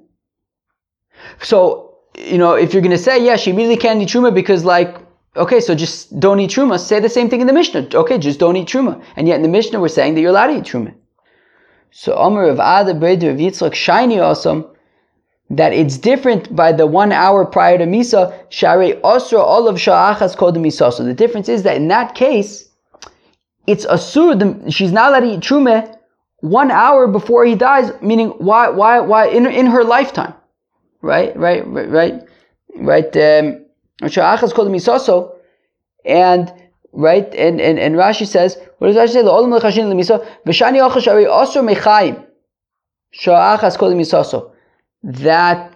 So, 1.41 1.95
you 2.17 2.37
know, 2.37 2.53
if 2.53 2.73
you're 2.73 2.81
going 2.81 2.91
to 2.91 3.01
say, 3.01 3.25
yeah, 3.25 3.37
she 3.37 3.51
immediately 3.51 3.77
can't 3.77 4.01
eat 4.01 4.09
truma 4.09 4.33
because, 4.33 4.65
like, 4.65 4.97
okay, 5.35 5.59
so 5.59 5.75
just 5.75 6.19
don't 6.19 6.39
eat 6.39 6.51
truma, 6.51 6.79
say 6.79 6.99
the 6.99 7.09
same 7.09 7.29
thing 7.29 7.41
in 7.41 7.47
the 7.47 7.53
Mishnah. 7.53 7.89
Okay, 7.93 8.17
just 8.17 8.39
don't 8.39 8.55
eat 8.55 8.67
truma. 8.67 9.01
And 9.15 9.27
yet 9.27 9.35
in 9.35 9.41
the 9.41 9.49
Mishnah, 9.49 9.79
we're 9.79 9.87
saying 9.87 10.15
that 10.15 10.21
you're 10.21 10.31
allowed 10.31 10.47
to 10.47 10.57
eat 10.57 10.63
truma. 10.63 10.93
So, 11.91 12.13
Omer 12.13 12.49
of 12.49 12.59
Ada, 12.59 12.93
Breder 12.99 13.31
of 13.31 13.37
Yitzchak, 13.37 13.73
Shiny 13.73 14.19
awesome, 14.19 14.65
that 15.49 15.73
it's 15.73 15.97
different 15.97 16.55
by 16.55 16.71
the 16.71 16.87
one 16.87 17.11
hour 17.11 17.45
prior 17.45 17.77
to 17.77 17.85
Misa, 17.85 18.33
Shari 18.49 18.99
Osra, 19.01 19.39
all 19.39 19.67
of 19.67 19.75
Sha'achas 19.75 20.35
called 20.35 20.55
the 20.55 20.59
Misa. 20.59 20.91
So 20.91 21.03
the 21.03 21.13
difference 21.13 21.49
is 21.49 21.63
that 21.63 21.77
in 21.77 21.87
that 21.89 22.15
case, 22.15 22.69
it's 23.67 23.85
Asur, 23.85 24.71
she's 24.71 24.91
not 24.91 25.09
allowed 25.09 25.19
to 25.21 25.33
eat 25.35 25.39
truma 25.39 25.97
one 26.39 26.71
hour 26.71 27.07
before 27.07 27.45
he 27.45 27.55
dies, 27.55 27.91
meaning 28.01 28.29
why, 28.29 28.69
why, 28.69 28.99
why, 28.99 29.27
in, 29.27 29.45
in 29.45 29.67
her 29.67 29.83
lifetime. 29.83 30.33
Right, 31.01 31.35
right, 31.37 31.65
right, 31.67 31.89
right, 31.89 32.21
right. 32.77 33.17
Um, 33.17 33.64
and 36.05 36.53
right, 36.91 37.33
and, 37.35 37.59
and, 37.61 37.79
and 37.79 37.95
Rashi 37.95 38.27
says, 38.27 38.57
what 38.77 38.87
does 38.87 38.95
Rashi 38.95 39.13
say? 39.13 39.21
L'olam 39.21 39.51
l'chashin 39.51 39.89
l'miso, 39.89 40.25
v'shani 40.45 40.87
ochash 40.87 41.07
ari 41.07 41.25
osor 41.25 41.63
mechayim. 41.67 42.25
Sha'achas 43.13 43.77
called 43.77 43.93
misoso. 43.93 44.51
That, 45.03 45.73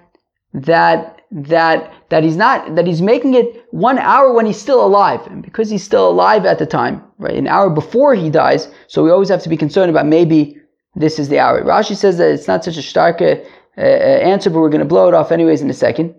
that, 0.53 1.21
that, 1.31 1.93
that 2.09 2.23
he's 2.23 2.35
not, 2.35 2.75
that 2.75 2.85
he's 2.85 3.01
making 3.01 3.33
it 3.35 3.65
one 3.71 3.97
hour 3.97 4.33
when 4.33 4.45
he's 4.45 4.59
still 4.59 4.85
alive. 4.85 5.25
And 5.27 5.41
because 5.41 5.69
he's 5.69 5.83
still 5.83 6.09
alive 6.09 6.45
at 6.45 6.59
the 6.59 6.65
time, 6.65 7.03
right, 7.17 7.35
an 7.35 7.47
hour 7.47 7.69
before 7.69 8.15
he 8.15 8.29
dies, 8.29 8.67
so 8.87 9.03
we 9.03 9.11
always 9.11 9.29
have 9.29 9.41
to 9.43 9.49
be 9.49 9.57
concerned 9.57 9.89
about 9.89 10.05
maybe 10.05 10.57
this 10.95 11.19
is 11.19 11.29
the 11.29 11.39
hour. 11.39 11.63
Rashi 11.63 11.95
says 11.95 12.17
that 12.17 12.29
it's 12.31 12.47
not 12.47 12.63
such 12.65 12.77
a 12.77 12.81
stark 12.81 13.21
uh, 13.21 13.35
uh, 13.77 13.81
answer, 13.81 14.49
but 14.49 14.59
we're 14.59 14.69
going 14.69 14.79
to 14.79 14.85
blow 14.85 15.07
it 15.07 15.13
off 15.13 15.31
anyways 15.31 15.61
in 15.61 15.69
a 15.69 15.73
second. 15.73 16.13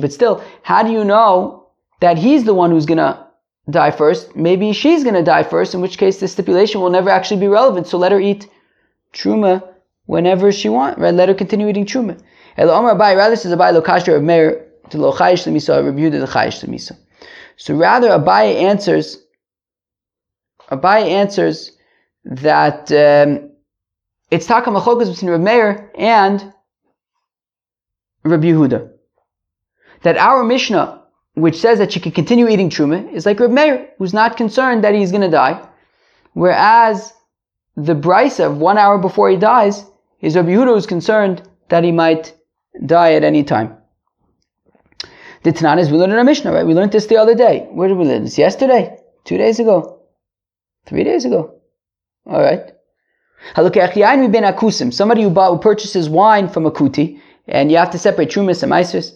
But 0.00 0.12
still, 0.12 0.44
how 0.62 0.82
do 0.82 0.92
you 0.92 1.04
know 1.04 1.66
that 2.00 2.18
he's 2.18 2.44
the 2.44 2.54
one 2.54 2.70
who's 2.70 2.86
to 2.98 3.26
die 3.70 3.90
first? 3.90 4.36
Maybe 4.36 4.72
she's 4.72 5.02
to 5.14 5.22
die 5.22 5.42
first, 5.42 5.74
in 5.74 5.80
which 5.80 5.98
case 5.98 6.20
the 6.20 6.28
stipulation 6.28 6.80
will 6.80 6.90
never 6.90 7.10
actually 7.10 7.40
be 7.40 7.48
relevant. 7.48 7.86
So 7.86 7.98
let 7.98 8.12
her 8.12 8.20
eat 8.20 8.48
truma 9.12 9.62
whenever 10.06 10.52
she 10.52 10.68
wants. 10.68 11.00
Right? 11.00 11.14
Let 11.14 11.28
her 11.28 11.34
continue 11.34 11.68
eating 11.68 11.86
truma. 11.86 12.20
Rather 12.56 13.36
says 13.36 13.52
Abai 13.52 13.74
of 14.16 14.22
meir 14.22 14.66
to 14.90 14.98
lemisa, 14.98 15.82
lemisa. 16.62 16.96
So 17.56 17.74
rather, 17.74 18.10
Abai 18.10 18.60
answers, 18.62 19.18
Abai 20.70 21.08
answers 21.08 21.72
that 22.24 22.92
um, 22.92 23.51
it's 24.32 24.46
Taka 24.46 24.70
Machokas 24.70 25.10
between 25.10 25.30
Rabbi 25.30 25.44
Meir 25.44 25.90
and 25.94 26.54
Rabbi 28.24 28.46
Yehuda. 28.46 28.90
That 30.04 30.16
our 30.16 30.42
Mishnah, 30.42 31.02
which 31.34 31.60
says 31.60 31.78
that 31.78 31.92
she 31.92 32.00
can 32.00 32.12
continue 32.12 32.48
eating 32.48 32.70
truma, 32.70 33.12
is 33.12 33.26
like 33.26 33.38
Rabbi 33.38 33.52
Meir, 33.52 33.90
who's 33.98 34.14
not 34.14 34.38
concerned 34.38 34.84
that 34.84 34.94
he's 34.94 35.10
going 35.10 35.20
to 35.20 35.28
die, 35.28 35.62
whereas 36.32 37.12
the 37.76 37.94
brisa 37.94 38.46
of 38.46 38.56
one 38.56 38.78
hour 38.78 38.96
before 38.96 39.28
he 39.28 39.36
dies 39.36 39.84
is 40.22 40.34
Rabbi 40.34 40.48
Yehuda 40.48 40.74
who's 40.74 40.86
concerned 40.86 41.42
that 41.68 41.84
he 41.84 41.92
might 41.92 42.34
die 42.86 43.12
at 43.12 43.24
any 43.24 43.44
time. 43.44 43.76
The 45.42 45.52
Tananis 45.52 45.90
we 45.90 45.98
learned 45.98 46.12
in 46.12 46.18
our 46.18 46.24
Mishnah, 46.24 46.52
right? 46.52 46.66
We 46.66 46.72
learned 46.72 46.92
this 46.92 47.06
the 47.06 47.18
other 47.18 47.34
day. 47.34 47.68
Where 47.70 47.88
did 47.88 47.98
we 47.98 48.06
learn 48.06 48.24
this? 48.24 48.38
Yesterday? 48.38 48.96
Two 49.24 49.36
days 49.36 49.60
ago? 49.60 50.00
Three 50.86 51.04
days 51.04 51.26
ago? 51.26 51.60
Alright. 52.26 52.72
Somebody 53.54 55.22
who, 55.22 55.30
bought, 55.30 55.52
who 55.52 55.58
purchases 55.58 56.08
wine 56.08 56.48
from 56.48 56.66
a 56.66 56.70
kuti, 56.70 57.20
and 57.48 57.70
you 57.70 57.76
have 57.76 57.90
to 57.90 57.98
separate 57.98 58.30
trumas 58.30 58.62
and 58.62 58.72
maisus. 58.72 59.14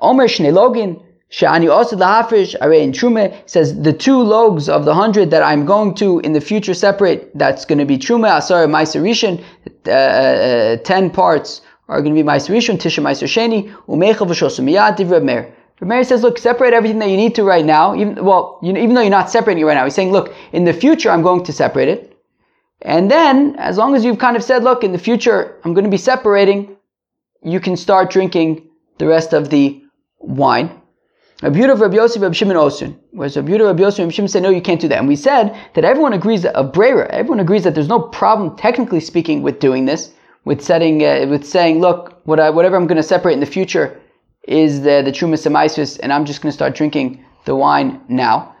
Omer 0.00 0.28
shnei 0.28 1.02
shani 1.30 1.70
also 1.70 1.96
lahafrish 1.96 2.54
are 2.60 2.72
in 2.72 2.92
truma 2.92 3.34
says 3.46 3.80
the 3.82 3.92
two 3.92 4.22
logs 4.22 4.68
of 4.68 4.84
the 4.84 4.94
hundred 4.94 5.30
that 5.30 5.42
I'm 5.42 5.66
going 5.66 5.94
to 5.96 6.20
in 6.20 6.32
the 6.32 6.40
future 6.40 6.74
separate. 6.74 7.36
That's 7.36 7.64
going 7.64 7.78
to 7.78 7.84
be 7.84 7.98
truma 7.98 8.38
asar 8.38 8.66
maiser 8.66 9.02
rishon. 9.02 9.42
Uh, 9.86 9.90
uh, 9.90 10.76
ten 10.78 11.10
parts 11.10 11.62
are 11.88 12.00
going 12.00 12.14
to 12.14 12.22
be 12.22 12.26
maiser 12.26 12.54
rishon, 12.54 12.76
tisha 12.76 13.02
maiser 13.02 13.26
sheni, 13.26 13.74
umechav 13.88 14.28
v'shosumiyad 14.28 14.96
divrei. 14.96 15.52
Mary 15.82 16.04
says, 16.04 16.22
look, 16.22 16.38
separate 16.38 16.72
everything 16.72 16.98
that 17.00 17.10
you 17.10 17.18
need 17.18 17.34
to 17.34 17.44
right 17.44 17.64
now. 17.64 17.94
Even, 17.94 18.24
well, 18.24 18.58
you, 18.62 18.74
even 18.76 18.94
though 18.94 19.02
you're 19.02 19.10
not 19.10 19.28
separating 19.28 19.62
it 19.62 19.66
right 19.66 19.74
now, 19.74 19.84
he's 19.84 19.94
saying, 19.94 20.10
look, 20.10 20.34
in 20.52 20.64
the 20.64 20.72
future, 20.72 21.10
I'm 21.10 21.20
going 21.20 21.44
to 21.44 21.52
separate 21.52 21.88
it. 21.88 22.15
And 22.82 23.10
then, 23.10 23.56
as 23.58 23.78
long 23.78 23.94
as 23.94 24.04
you've 24.04 24.18
kind 24.18 24.36
of 24.36 24.44
said, 24.44 24.62
look, 24.62 24.84
in 24.84 24.92
the 24.92 24.98
future, 24.98 25.60
I'm 25.64 25.74
going 25.74 25.84
to 25.84 25.90
be 25.90 25.96
separating, 25.96 26.76
you 27.42 27.60
can 27.60 27.76
start 27.76 28.10
drinking 28.10 28.68
the 28.98 29.06
rest 29.06 29.32
of 29.32 29.50
the 29.50 29.82
wine. 30.18 30.82
A 31.42 31.50
beautiful 31.50 31.82
Rabbi 31.82 31.96
Yosef 31.96 32.22
Rabbi 32.22 32.34
Shimon 32.34 32.56
Osun. 32.56 32.98
Whereas 33.10 33.36
a 33.36 33.42
beautiful 33.42 33.68
Rabbi 33.68 33.82
Yosef 33.82 33.98
Rabbi 34.00 34.10
Shimon 34.10 34.28
said, 34.28 34.42
no, 34.42 34.50
you 34.50 34.62
can't 34.62 34.80
do 34.80 34.88
that. 34.88 34.98
And 34.98 35.08
we 35.08 35.16
said 35.16 35.54
that 35.74 35.84
everyone 35.84 36.14
agrees 36.14 36.42
that, 36.42 36.58
a 36.58 36.64
Brera, 36.64 37.08
everyone 37.12 37.40
agrees 37.40 37.64
that 37.64 37.74
there's 37.74 37.88
no 37.88 38.00
problem, 38.00 38.56
technically 38.56 39.00
speaking, 39.00 39.42
with 39.42 39.60
doing 39.60 39.84
this, 39.84 40.12
with 40.44 40.62
setting, 40.62 41.04
uh, 41.04 41.26
with 41.28 41.44
saying, 41.46 41.80
look, 41.80 42.20
what 42.24 42.40
I, 42.40 42.50
whatever 42.50 42.76
I'm 42.76 42.86
going 42.86 42.96
to 42.96 43.02
separate 43.02 43.34
in 43.34 43.40
the 43.40 43.46
future, 43.46 44.00
is 44.48 44.82
the, 44.82 45.02
the 45.04 45.12
true 45.12 45.28
Misamaisis, 45.28 45.98
and 46.02 46.12
I'm 46.12 46.24
just 46.24 46.40
going 46.40 46.50
to 46.50 46.54
start 46.54 46.74
drinking 46.74 47.24
the 47.44 47.54
wine 47.54 48.00
now. 48.08 48.55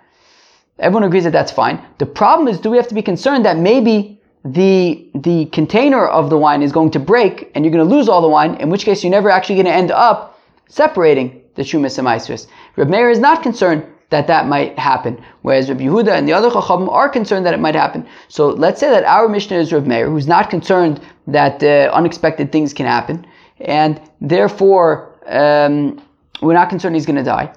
Everyone 0.78 1.04
agrees 1.04 1.24
that 1.24 1.32
that's 1.32 1.52
fine. 1.52 1.84
The 1.98 2.06
problem 2.06 2.48
is, 2.48 2.60
do 2.60 2.70
we 2.70 2.76
have 2.76 2.88
to 2.88 2.94
be 2.94 3.02
concerned 3.02 3.44
that 3.44 3.56
maybe 3.56 4.20
the, 4.44 5.08
the 5.14 5.46
container 5.46 6.06
of 6.06 6.30
the 6.30 6.38
wine 6.38 6.62
is 6.62 6.72
going 6.72 6.90
to 6.92 6.98
break 6.98 7.50
and 7.54 7.64
you're 7.64 7.72
going 7.72 7.86
to 7.88 7.94
lose 7.94 8.08
all 8.08 8.22
the 8.22 8.28
wine, 8.28 8.54
in 8.56 8.70
which 8.70 8.84
case 8.84 9.02
you're 9.02 9.10
never 9.10 9.30
actually 9.30 9.56
going 9.56 9.66
to 9.66 9.72
end 9.72 9.90
up 9.90 10.38
separating 10.68 11.42
the 11.54 11.64
true 11.64 11.80
Misamaisis. 11.80 12.46
Reb 12.76 12.88
Meir 12.88 13.10
is 13.10 13.18
not 13.18 13.42
concerned 13.42 13.84
that 14.10 14.26
that 14.28 14.46
might 14.46 14.78
happen, 14.78 15.20
whereas 15.42 15.68
Reb 15.68 15.78
Yehuda 15.78 16.10
and 16.10 16.28
the 16.28 16.32
other 16.32 16.48
Chachamim 16.50 16.88
are 16.88 17.08
concerned 17.08 17.44
that 17.46 17.54
it 17.54 17.60
might 17.60 17.74
happen. 17.74 18.06
So 18.28 18.50
let's 18.50 18.78
say 18.78 18.88
that 18.90 19.04
our 19.04 19.28
Mishnah 19.28 19.56
is 19.56 19.72
Reb 19.72 19.86
Meir, 19.86 20.08
who's 20.08 20.28
not 20.28 20.48
concerned 20.48 21.00
that 21.26 21.62
uh, 21.62 21.90
unexpected 21.92 22.52
things 22.52 22.72
can 22.72 22.86
happen, 22.86 23.26
and 23.58 24.00
therefore 24.20 25.18
um, 25.26 26.00
we're 26.40 26.54
not 26.54 26.68
concerned 26.68 26.94
he's 26.94 27.06
going 27.06 27.16
to 27.16 27.24
die. 27.24 27.52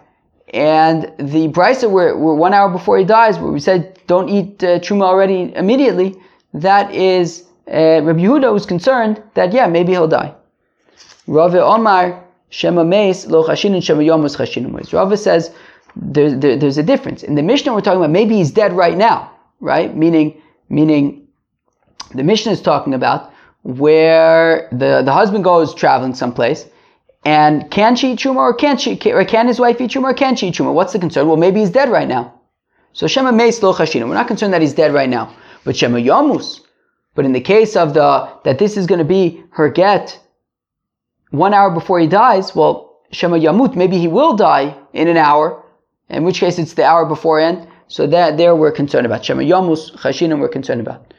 And 0.54 1.04
the 1.18 1.48
brisa 1.48 1.90
where, 1.90 2.18
where 2.18 2.34
one 2.34 2.54
hour 2.54 2.70
before 2.70 2.98
he 2.98 3.06
dies, 3.06 3.38
where 3.38 3.52
we 3.52 3.60
said 3.60 4.00
don't 4.08 4.30
eat 4.30 4.64
uh, 4.64 4.80
truma 4.80 5.04
already 5.04 5.54
immediately, 5.56 6.16
that 6.54 6.94
is 6.94 7.46
uh, 7.68 8.02
Rabbi 8.02 8.20
Yehuda 8.20 8.52
was 8.52 8.66
concerned 8.66 9.22
that 9.36 9.54
yeah 9.54 9.68
maybe 9.68 9.92
he'll 9.92 10.08
die. 10.08 10.34
Rava 11.28 11.64
Omar 11.64 12.24
Shema 12.50 12.84
Meis 12.84 13.28
Lo 13.28 13.44
Chashin 13.44 13.74
and 13.74 13.84
Shema 13.84 14.02
Yomus 14.02 14.36
Chashin 14.38 14.72
Meis. 14.72 14.92
Rava 14.92 15.16
says 15.16 15.52
there, 15.96 16.36
there, 16.36 16.58
there's 16.58 16.78
a 16.78 16.84
difference. 16.84 17.24
In 17.24 17.36
the 17.36 17.44
Mishnah, 17.44 17.74
we're 17.74 17.82
talking 17.82 18.00
about 18.00 18.12
maybe 18.12 18.36
he's 18.36 18.52
dead 18.52 18.74
right 18.74 18.98
now, 18.98 19.32
right? 19.60 19.96
Meaning, 19.96 20.42
meaning, 20.70 21.28
the 22.16 22.24
Mishnah 22.24 22.52
is 22.52 22.62
talking 22.62 22.94
about 22.94 23.32
where 23.64 24.68
the, 24.72 25.02
the 25.04 25.12
husband 25.12 25.44
goes 25.44 25.74
traveling 25.74 26.16
someplace, 26.16 26.66
and 27.26 27.70
can 27.70 27.96
she 27.96 28.14
eat 28.14 28.20
truma 28.20 28.38
or 28.38 28.54
can 28.54 28.78
she, 28.78 29.00
or 29.12 29.26
can 29.26 29.48
his 29.48 29.60
wife 29.60 29.82
eat 29.82 29.92
truma 29.92 30.12
or 30.12 30.14
can 30.14 30.36
she 30.36 30.48
eat 30.48 30.56
truma? 30.56 30.74
What's 30.74 30.94
the 30.94 31.00
concern? 31.00 31.28
Well, 31.28 31.38
maybe 31.38 31.60
he's 31.60 31.70
dead 31.70 31.90
right 31.90 32.08
now. 32.08 32.34
So 32.94 33.08
Shema 33.08 33.32
Meis 33.32 33.62
Lo 33.62 33.74
Chashin. 33.74 34.08
We're 34.08 34.14
not 34.14 34.28
concerned 34.28 34.54
that 34.54 34.62
he's 34.62 34.74
dead 34.74 34.94
right 34.94 35.10
now, 35.10 35.36
but 35.64 35.76
Shema 35.76 35.98
Yomus. 35.98 36.62
But 37.16 37.26
in 37.26 37.34
the 37.34 37.42
case 37.42 37.76
of 37.76 37.94
the 37.94 38.30
that 38.46 38.60
this 38.60 38.78
is 38.78 38.88
going 38.88 39.00
to 39.00 39.06
be 39.06 39.44
her 39.52 39.70
get 39.70 40.20
one 41.32 41.54
hour 41.54 41.70
before 41.70 42.00
he 42.00 42.08
dies, 42.08 42.56
well, 42.56 43.02
Shema 43.12 43.38
Yamut, 43.38 43.76
maybe 43.76 43.98
he 43.98 44.08
will 44.08 44.36
die 44.36 44.76
in 44.94 45.08
an 45.08 45.18
hour, 45.18 45.64
in 46.10 46.24
which 46.24 46.40
case 46.40 46.58
it's 46.58 46.74
the 46.74 46.86
hour 46.86 47.06
beforehand. 47.06 47.68
So 47.88 48.06
that 48.08 48.38
there 48.38 48.56
we're 48.56 48.72
concerned 48.72 49.06
about. 49.06 49.26
Shema 49.26 49.42
Yamus, 49.42 49.92
Chashinim 49.98 50.40
we're 50.40 50.48
concerned 50.50 50.82
about. 50.82 51.14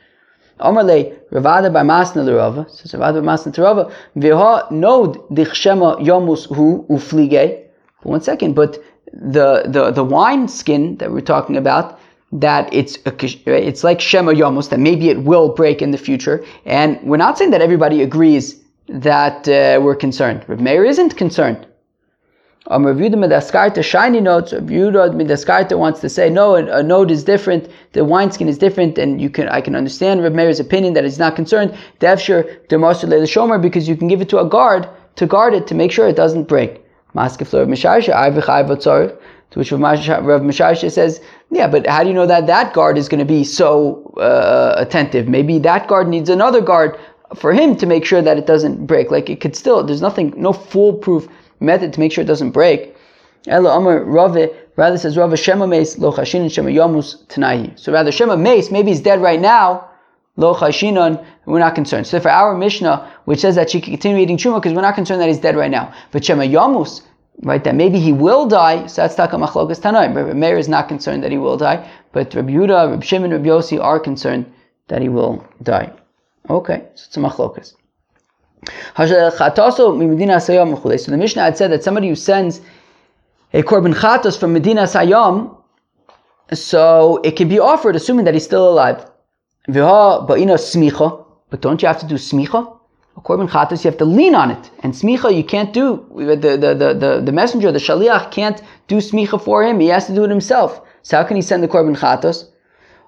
Omerle, 0.60 1.18
Ravada 1.30 1.72
by 1.72 1.82
Masna 1.82 2.70
says 2.70 2.92
Ravada 2.92 3.24
by 3.24 3.32
Masna 3.32 3.92
Viha 4.16 4.70
nod 4.70 5.16
Yamus 5.30 6.54
hu 6.54 6.86
uflige. 6.88 7.64
One 8.02 8.20
second, 8.20 8.54
but 8.54 8.78
the, 9.12 9.64
the, 9.66 9.90
the 9.90 10.04
wine 10.04 10.48
skin 10.48 10.96
that 10.96 11.10
we're 11.10 11.20
talking 11.20 11.56
about, 11.56 11.98
that 12.32 12.72
it's 12.72 12.96
a, 13.06 13.12
it's 13.46 13.82
like 13.82 14.00
Shema 14.00 14.32
Yamus, 14.32 14.70
that 14.70 14.78
maybe 14.78 15.08
it 15.08 15.22
will 15.24 15.48
break 15.48 15.82
in 15.82 15.90
the 15.90 15.98
future. 15.98 16.44
And 16.64 17.00
we're 17.02 17.16
not 17.16 17.36
saying 17.36 17.50
that 17.50 17.60
everybody 17.60 18.02
agrees 18.02 18.62
that 18.88 19.48
uh, 19.48 19.80
we're 19.82 19.96
concerned. 19.96 20.44
Rav 20.48 20.60
Meir 20.60 20.84
isn't 20.84 21.16
concerned. 21.16 21.66
Um, 22.66 22.86
Rav 22.86 22.96
Yehuda 22.96 23.14
Medaskarta, 23.14 23.82
shiny 23.82 24.20
notes. 24.20 24.52
Rav 24.52 24.64
Yehuda 24.64 25.14
Medaskarta 25.14 25.78
wants 25.78 26.00
to 26.00 26.08
say, 26.08 26.28
no, 26.28 26.56
a, 26.56 26.82
note 26.82 27.10
is 27.10 27.24
different. 27.24 27.70
The 27.92 28.04
wineskin 28.04 28.48
is 28.48 28.58
different, 28.58 28.98
and 28.98 29.20
you 29.20 29.30
can 29.30 29.48
I 29.48 29.60
can 29.62 29.74
understand 29.74 30.22
Rav 30.22 30.32
Meir's 30.32 30.60
opinion 30.60 30.92
that 30.94 31.04
he's 31.04 31.18
not 31.18 31.36
concerned. 31.36 31.74
Devshir 32.00 32.66
Demasur 32.68 33.08
the 33.08 33.16
Shomer, 33.26 33.60
because 33.60 33.88
you 33.88 33.96
can 33.96 34.08
give 34.08 34.20
it 34.20 34.28
to 34.28 34.38
a 34.40 34.48
guard 34.48 34.88
to 35.16 35.26
guard 35.26 35.54
it 35.54 35.66
to 35.68 35.74
make 35.74 35.90
sure 35.90 36.06
it 36.06 36.16
doesn't 36.16 36.44
break. 36.44 36.82
Maskeflor 37.14 37.66
Misharsha, 37.66 39.18
to 39.50 39.58
which 39.58 39.72
Rav 39.72 39.80
Misharsha 39.80 40.90
says, 40.92 41.20
yeah, 41.50 41.66
but 41.66 41.86
how 41.86 42.02
do 42.02 42.08
you 42.08 42.14
know 42.14 42.26
that 42.26 42.46
that 42.46 42.72
guard 42.72 42.96
is 42.96 43.08
going 43.08 43.18
to 43.18 43.24
be 43.24 43.42
so 43.42 44.14
uh, 44.16 44.74
attentive? 44.76 45.28
Maybe 45.28 45.58
that 45.58 45.88
guard 45.88 46.08
needs 46.08 46.30
another 46.30 46.60
guard 46.60 46.98
for 47.34 47.52
him 47.52 47.76
to 47.76 47.86
make 47.86 48.04
sure 48.04 48.22
that 48.22 48.38
it 48.38 48.46
doesn't 48.46 48.86
break. 48.86 49.10
Like 49.10 49.28
it 49.28 49.40
could 49.40 49.56
still, 49.56 49.82
there's 49.82 50.00
nothing, 50.00 50.32
no 50.36 50.52
foolproof 50.52 51.28
method 51.60 51.92
to 51.92 52.00
make 52.00 52.12
sure 52.12 52.22
it 52.22 52.26
doesn't 52.26 52.50
break. 52.50 52.94
Amar 53.46 54.04
Rave, 54.04 54.50
rather 54.76 54.98
says 54.98 55.16
Rave 55.16 55.38
Shema 55.38 55.66
Meis 55.66 55.98
Lo 55.98 56.12
Chashin 56.12 56.50
Shema 56.50 56.68
Yomus 56.68 57.24
Tanahi. 57.26 57.78
So 57.78 57.92
rather 57.92 58.12
Shema 58.12 58.36
Meis, 58.36 58.70
maybe 58.70 58.90
he's 58.90 59.00
dead 59.00 59.22
right 59.22 59.40
now. 59.40 59.88
Lo 60.36 60.54
Chashinon, 60.54 61.24
we're 61.46 61.58
not 61.58 61.74
concerned. 61.74 62.06
So 62.06 62.20
for 62.20 62.30
our 62.30 62.54
Mishnah, 62.56 63.10
which 63.24 63.40
says 63.40 63.54
that 63.54 63.70
she 63.70 63.80
can 63.80 63.92
continue 63.92 64.18
eating 64.18 64.36
Truma 64.36 64.60
because 64.60 64.74
we're 64.74 64.82
not 64.82 64.94
concerned 64.94 65.20
that 65.20 65.28
he's 65.28 65.38
dead 65.38 65.56
right 65.56 65.70
now. 65.70 65.92
But 66.12 66.24
Shema 66.24 66.42
Yomus, 66.42 67.02
right, 67.42 67.62
that 67.64 67.74
maybe 67.74 67.98
he 67.98 68.12
will 68.12 68.46
die, 68.46 68.86
so 68.86 69.02
that's 69.02 69.14
Taka 69.14 69.36
Machlokas 69.36 69.80
Tanai. 69.80 70.12
Rabbi 70.12 70.32
Meir 70.32 70.58
is 70.58 70.68
not 70.68 70.88
concerned 70.88 71.22
that 71.24 71.30
he 71.30 71.38
will 71.38 71.56
die, 71.56 71.90
but 72.12 72.34
Rabbi 72.34 72.50
Yehuda, 72.50 72.90
Rabbi 72.90 73.04
Shimon, 73.04 73.30
Rabbi 73.30 73.46
Yossi 73.46 73.82
are 73.82 73.98
concerned 73.98 74.52
that 74.88 75.00
he 75.02 75.08
will 75.08 75.44
die. 75.62 75.92
Okay, 76.48 76.84
so 76.94 77.04
it's 77.06 77.16
a 77.16 77.20
machlokas. 77.20 77.74
So 78.96 79.06
the 79.06 81.16
Mishnah 81.18 81.42
had 81.42 81.56
said 81.56 81.72
that 81.72 81.82
somebody 81.82 82.08
who 82.08 82.14
sends 82.14 82.60
a 83.52 83.62
korban 83.62 83.94
chatos 83.94 84.38
from 84.38 84.52
Medina 84.52 84.82
Sayam, 84.82 85.56
so 86.52 87.20
it 87.24 87.36
can 87.36 87.48
be 87.48 87.58
offered 87.58 87.96
assuming 87.96 88.26
that 88.26 88.34
he's 88.34 88.44
still 88.44 88.68
alive. 88.68 89.06
But 89.66 89.74
don't 91.60 91.82
you 91.82 91.88
have 91.88 91.98
to 92.00 92.06
do 92.06 92.16
smicha? 92.16 92.76
A 93.16 93.20
korban 93.20 93.48
chatos, 93.48 93.84
you 93.84 93.90
have 93.90 93.98
to 93.98 94.04
lean 94.04 94.34
on 94.34 94.50
it. 94.50 94.70
And 94.80 94.92
smicha, 94.92 95.34
you 95.34 95.44
can't 95.44 95.72
do, 95.72 96.06
the, 96.14 96.36
the, 96.36 96.56
the, 96.56 96.74
the, 96.94 97.22
the 97.24 97.32
messenger, 97.32 97.72
the 97.72 97.78
shaliach, 97.78 98.30
can't 98.30 98.60
do 98.88 98.98
smicha 98.98 99.42
for 99.42 99.64
him. 99.64 99.80
He 99.80 99.88
has 99.88 100.06
to 100.06 100.14
do 100.14 100.24
it 100.24 100.30
himself. 100.30 100.82
So 101.02 101.16
how 101.16 101.24
can 101.24 101.36
he 101.36 101.42
send 101.42 101.62
the 101.62 101.68
korban 101.68 101.96
chatos? 101.96 102.50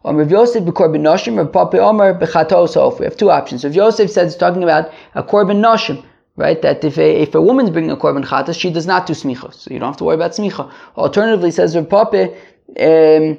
Um, 0.05 0.17
Rav 0.17 0.31
Yosef 0.31 0.65
b'korban 0.65 1.01
noshim, 1.01 1.37
Rav 1.37 1.53
Papa 1.53 1.79
Omer 1.79 2.19
b'chatos 2.19 2.99
We 2.99 3.05
have 3.05 3.17
two 3.17 3.31
options. 3.31 3.65
Rav 3.65 3.75
Yosef 3.75 4.11
says 4.11 4.37
talking 4.37 4.63
about 4.65 4.93
a 5.15 5.23
korban 5.23 5.61
noshim, 5.61 6.05
right? 6.37 6.61
That 6.61 6.83
if 6.85 6.99
a, 6.99 7.23
if 7.23 7.35
a 7.35 7.41
woman's 7.41 7.71
bringing 7.71 7.91
a 7.91 7.97
korban 7.97 8.25
chatos, 8.25 8.59
she 8.59 8.73
does 8.73 8.87
not 8.87 9.07
do 9.07 9.13
smicha, 9.13 9.55
so 9.55 9.73
you 9.73 9.79
don't 9.79 9.91
have 9.91 9.97
to 9.99 10.05
worry 10.05 10.17
about 10.17 10.33
smicha. 10.33 10.73
Alternatively, 10.97 11.53
says 11.53 11.77
Rav 11.77 11.89
Papa 11.89 12.25
um, 12.25 12.35
um, 12.77 13.39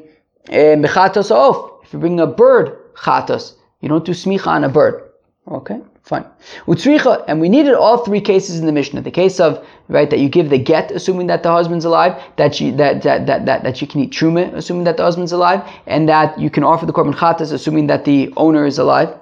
b'chatos 0.50 1.84
If 1.84 1.92
you're 1.92 2.00
bringing 2.00 2.22
a 2.22 2.28
bird 2.28 2.94
chatos, 2.96 3.56
you 3.82 3.90
don't 3.90 4.06
do 4.06 4.14
smicha 4.14 4.48
on 4.48 4.64
a 4.64 4.70
bird. 4.70 5.10
Okay. 5.46 5.82
Fine. 6.04 6.26
Utzricha, 6.68 7.24
and 7.30 7.40
we 7.40 7.48
needed 7.48 7.74
all 7.76 8.04
three 8.04 8.20
cases 8.20 8.60
in 8.60 8.66
the 8.66 8.74
Mishnah. 8.74 9.02
The 9.02 9.10
case 9.12 9.40
of 9.40 9.66
right 9.88 10.10
that 10.10 10.20
you 10.20 10.28
give 10.28 10.50
the 10.50 10.58
get, 10.58 10.92
assuming 10.92 11.28
that 11.28 11.44
the 11.44 11.50
husband's 11.50 11.86
alive, 11.86 12.22
that 12.36 12.56
she 12.56 12.72
that 12.72 13.04
that 13.04 13.26
that 13.26 13.46
that, 13.46 13.64
that 13.64 13.82
you 13.82 13.88
can 13.88 14.02
eat 14.02 14.12
truma, 14.12 14.54
assuming 14.54 14.84
that 14.84 14.98
the 14.98 15.04
husband's 15.04 15.32
alive, 15.32 15.62
and 15.88 16.10
that 16.10 16.38
you 16.38 16.50
can 16.50 16.66
offer 16.66 16.86
the 16.86 16.92
korban 16.92 17.14
chatas, 17.14 17.54
assuming 17.54 17.88
that 17.88 18.04
the 18.04 18.34
owner 18.36 18.66
is 18.66 18.78
alive. 18.78 19.18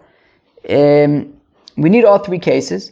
Um, 0.69 1.31
we 1.77 1.87
need 1.89 2.03
all 2.03 2.17
three 2.17 2.39
cases. 2.39 2.91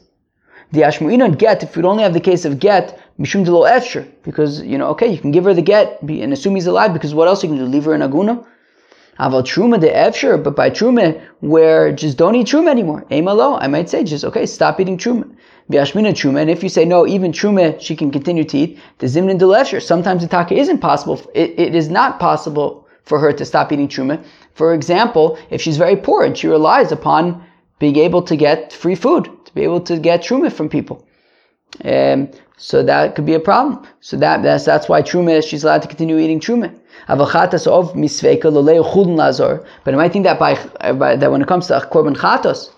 The 0.72 0.82
ashmu'inon 0.82 1.40
get, 1.40 1.64
if 1.64 1.76
we 1.76 1.82
only 1.82 2.04
have 2.04 2.14
the 2.14 2.20
case 2.20 2.46
of 2.46 2.60
get, 2.60 3.02
mishum 3.20 3.44
delo 3.44 3.64
efsher, 3.64 4.08
because 4.22 4.62
you 4.62 4.78
know, 4.78 4.90
okay, 4.90 5.08
you 5.08 5.18
can 5.18 5.32
give 5.32 5.46
her 5.46 5.54
the 5.56 5.64
get 5.64 6.00
and 6.04 6.32
assume 6.32 6.54
he's 6.54 6.68
alive, 6.68 6.94
because 6.94 7.16
what 7.16 7.28
else 7.28 7.42
you 7.42 7.50
can 7.50 7.58
do? 7.58 7.66
Leave 7.66 7.86
her 7.86 7.96
in 7.96 8.02
aguna. 8.02 8.46
Aval 9.20 9.44
truma 9.44 9.80
de 9.80 9.90
efsher, 9.90 10.42
but 10.42 10.56
by 10.56 10.70
truma 10.70 11.22
where 11.42 11.92
just 11.92 12.18
don't 12.18 12.36
eat 12.36 12.48
truma 12.48 12.70
anymore. 12.70 13.06
Aimalo, 13.12 13.58
I 13.62 13.68
might 13.68 13.90
say 13.90 14.04
just 14.04 14.24
okay, 14.24 14.46
stop 14.46 14.80
eating 14.80 14.98
truma. 14.98 15.30
Vyashmina 15.70 16.14
truma, 16.14 16.42
and 16.42 16.50
if 16.50 16.64
you 16.64 16.70
say 16.70 16.86
no, 16.86 17.06
even 17.06 17.32
truma 17.32 17.80
she 17.82 17.96
can 17.96 18.12
continue 18.12 18.46
to 18.46 18.58
eat. 18.58 18.80
The 19.00 19.08
zimnin 19.08 19.38
de 19.38 19.46
efsher. 19.46 19.82
Sometimes 19.82 20.22
the 20.22 20.30
taka 20.30 20.56
isn't 20.56 20.80
possible. 20.80 21.22
It, 21.36 21.60
it 21.60 21.76
is 21.76 21.90
not 21.90 22.20
possible 22.20 22.88
for 23.04 23.20
her 23.20 23.34
to 23.34 23.44
stop 23.44 23.72
eating 23.72 23.90
truma. 23.90 24.24
For 24.54 24.74
example, 24.74 25.38
if 25.50 25.62
she's 25.62 25.78
very 25.78 25.98
poor 25.98 26.24
and 26.24 26.38
she 26.38 26.48
relies 26.48 26.92
upon 26.92 27.44
being 27.80 27.98
able 27.98 28.22
to 28.22 28.36
get 28.36 28.72
free 28.72 28.96
food, 28.96 29.26
to 29.46 29.54
be 29.54 29.64
able 29.64 29.82
to 29.82 29.98
get 30.00 30.22
truma 30.22 30.52
from 30.52 30.70
people. 30.70 31.06
Um, 31.84 32.30
so 32.58 32.84
that 32.84 33.16
could 33.16 33.26
be 33.26 33.36
a 33.36 33.40
problem. 33.40 33.88
So 34.02 34.18
that, 34.18 34.44
that's, 34.44 34.66
that's 34.66 34.90
why 34.90 35.02
truma, 35.02 35.42
she's 35.48 35.64
allowed 35.64 35.82
to 35.84 35.88
continue 35.88 36.18
eating 36.18 36.40
truma. 36.40 36.78
But 37.08 37.14
I 39.94 39.98
might 39.98 40.12
think 40.12 40.26
that 40.26 40.38
by, 40.40 40.94
by, 40.94 41.16
that 41.16 41.32
when 41.32 41.42
it 41.42 41.48
comes 41.48 41.68
to 41.68 41.88
korban 41.92 42.16
chatos, 42.16 42.72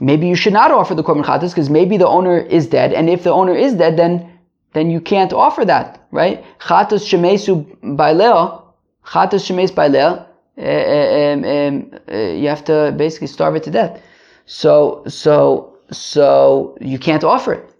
maybe 0.00 0.28
you 0.28 0.36
should 0.36 0.52
not 0.52 0.70
offer 0.70 0.94
the 0.94 1.02
korban 1.02 1.24
chatos 1.24 1.50
because 1.50 1.70
maybe 1.70 1.96
the 1.96 2.06
owner 2.06 2.38
is 2.38 2.66
dead, 2.66 2.92
and 2.92 3.08
if 3.08 3.24
the 3.24 3.32
owner 3.32 3.54
is 3.54 3.74
dead, 3.74 3.96
then 3.96 4.28
then 4.74 4.90
you 4.90 5.00
can't 5.00 5.32
offer 5.34 5.64
that, 5.66 6.06
right? 6.12 6.44
Chatos 6.58 7.06
shemesu 7.06 7.64
baileo, 7.82 8.62
chatos 9.04 9.44
shemes 9.46 9.70
baileo. 9.70 10.26
Uh, 10.58 11.32
um, 11.32 11.44
um, 11.44 12.00
uh, 12.12 12.16
you 12.16 12.48
have 12.48 12.62
to 12.64 12.92
basically 12.96 13.26
starve 13.26 13.56
it 13.56 13.62
to 13.62 13.70
death. 13.70 14.00
So 14.46 15.02
so 15.08 15.78
so 15.90 16.76
you 16.80 16.98
can't 16.98 17.24
offer 17.24 17.54
it. 17.54 17.71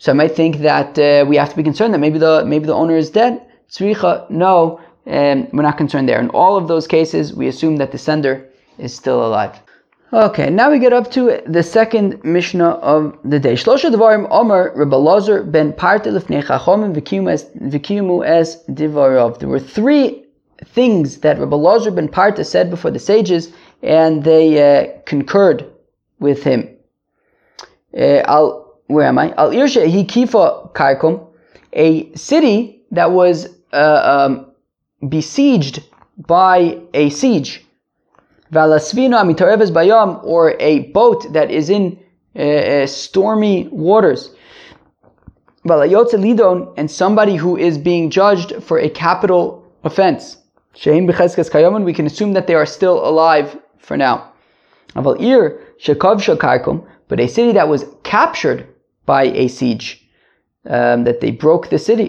So 0.00 0.10
I 0.12 0.14
might 0.14 0.34
think 0.34 0.60
that 0.60 0.98
uh, 0.98 1.26
we 1.28 1.36
have 1.36 1.50
to 1.50 1.56
be 1.56 1.62
concerned 1.62 1.92
that 1.92 1.98
maybe 1.98 2.18
the 2.18 2.42
maybe 2.46 2.64
the 2.64 2.72
owner 2.82 2.96
is 2.96 3.10
dead. 3.10 3.32
Tzricha, 3.68 4.30
no, 4.30 4.80
and 5.04 5.46
we're 5.52 5.62
not 5.62 5.76
concerned 5.76 6.08
there. 6.08 6.18
In 6.18 6.30
all 6.30 6.56
of 6.56 6.68
those 6.68 6.86
cases, 6.86 7.34
we 7.34 7.48
assume 7.48 7.76
that 7.76 7.92
the 7.92 7.98
sender 7.98 8.48
is 8.78 8.94
still 8.94 9.20
alive. 9.26 9.60
Okay, 10.14 10.48
now 10.48 10.70
we 10.70 10.78
get 10.78 10.94
up 10.94 11.10
to 11.10 11.42
the 11.46 11.62
second 11.62 12.18
Mishnah 12.24 12.70
of 12.94 13.14
the 13.24 13.38
day. 13.38 13.52
Shlosha 13.52 13.90
Devarim 13.94 14.26
Omer 14.30 14.72
ben 15.44 15.72
Parte 15.74 16.06
es. 16.06 16.24
There 19.38 19.48
were 19.48 19.60
three 19.60 20.24
things 20.64 21.18
that 21.18 21.38
Rebbe 21.38 21.56
Lozer 21.56 21.94
ben 21.94 22.08
Parte 22.08 22.42
said 22.42 22.70
before 22.70 22.90
the 22.90 22.98
sages, 22.98 23.52
and 23.82 24.24
they 24.24 24.46
uh, 24.58 24.86
concurred 25.04 25.66
with 26.20 26.42
him. 26.42 26.74
Uh, 27.94 28.22
Al, 28.24 28.69
where 28.90 29.06
am 29.06 29.18
I? 29.18 29.32
Al 29.36 29.50
Irsha 29.50 29.86
Hikifa 29.86 30.72
Karkum, 30.72 31.26
a 31.72 32.12
city 32.14 32.82
that 32.90 33.12
was 33.12 33.48
uh, 33.72 34.26
um, 34.28 34.52
besieged 35.08 35.84
by 36.18 36.80
a 36.92 37.08
siege. 37.10 37.64
Valasvina 38.52 39.22
mitareves 39.24 39.70
bayam, 39.70 40.22
or 40.24 40.56
a 40.58 40.80
boat 40.90 41.32
that 41.32 41.50
is 41.52 41.70
in 41.70 41.98
uh, 42.34 42.42
uh, 42.42 42.86
stormy 42.86 43.68
waters. 43.70 44.30
Valayotze 45.64 46.14
lidon, 46.14 46.74
and 46.76 46.90
somebody 46.90 47.36
who 47.36 47.56
is 47.56 47.78
being 47.78 48.10
judged 48.10 48.54
for 48.62 48.78
a 48.78 48.90
capital 48.90 49.64
offense. 49.84 50.36
Sheim 50.74 51.08
b'cheskes 51.08 51.48
kayaman, 51.50 51.84
we 51.84 51.92
can 51.92 52.06
assume 52.06 52.32
that 52.32 52.48
they 52.48 52.54
are 52.54 52.66
still 52.66 53.06
alive 53.06 53.56
for 53.78 53.96
now. 53.96 54.32
Aval 54.96 55.20
ir 55.20 55.60
shekov 55.80 56.86
but 57.06 57.20
a 57.20 57.28
city 57.28 57.52
that 57.52 57.68
was 57.68 57.84
captured 58.02 58.66
by 59.14 59.24
a 59.42 59.48
siege, 59.48 59.86
um, 60.76 60.98
that 61.04 61.20
they 61.20 61.32
broke 61.44 61.64
the 61.68 61.78
city. 61.78 62.08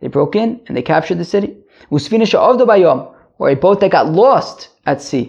They 0.00 0.08
broke 0.08 0.34
in 0.42 0.48
and 0.66 0.76
they 0.76 0.82
captured 0.94 1.18
the 1.18 1.30
city. 1.34 1.50
Usfinisha 1.96 2.38
avda 2.48 2.64
bayom, 2.72 3.00
or 3.38 3.50
a 3.50 3.62
boat 3.64 3.78
that 3.80 3.92
got 3.98 4.12
lost 4.22 4.58
at 4.86 5.00
sea. 5.08 5.26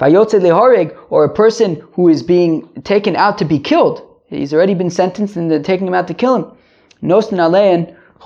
Vayotze 0.00 0.38
lehareg, 0.46 0.88
or 1.12 1.24
a 1.24 1.36
person 1.42 1.70
who 1.94 2.04
is 2.14 2.22
being 2.22 2.54
taken 2.92 3.14
out 3.24 3.38
to 3.38 3.46
be 3.54 3.58
killed. 3.70 3.96
He's 4.26 4.52
already 4.52 4.74
been 4.74 4.90
sentenced 4.90 5.36
and 5.36 5.50
they're 5.50 5.70
taking 5.72 5.86
him 5.88 5.94
out 5.94 6.08
to 6.08 6.20
kill 6.22 6.34
him. 6.38 6.46
Nosn 7.02 7.38
alein 7.46 7.80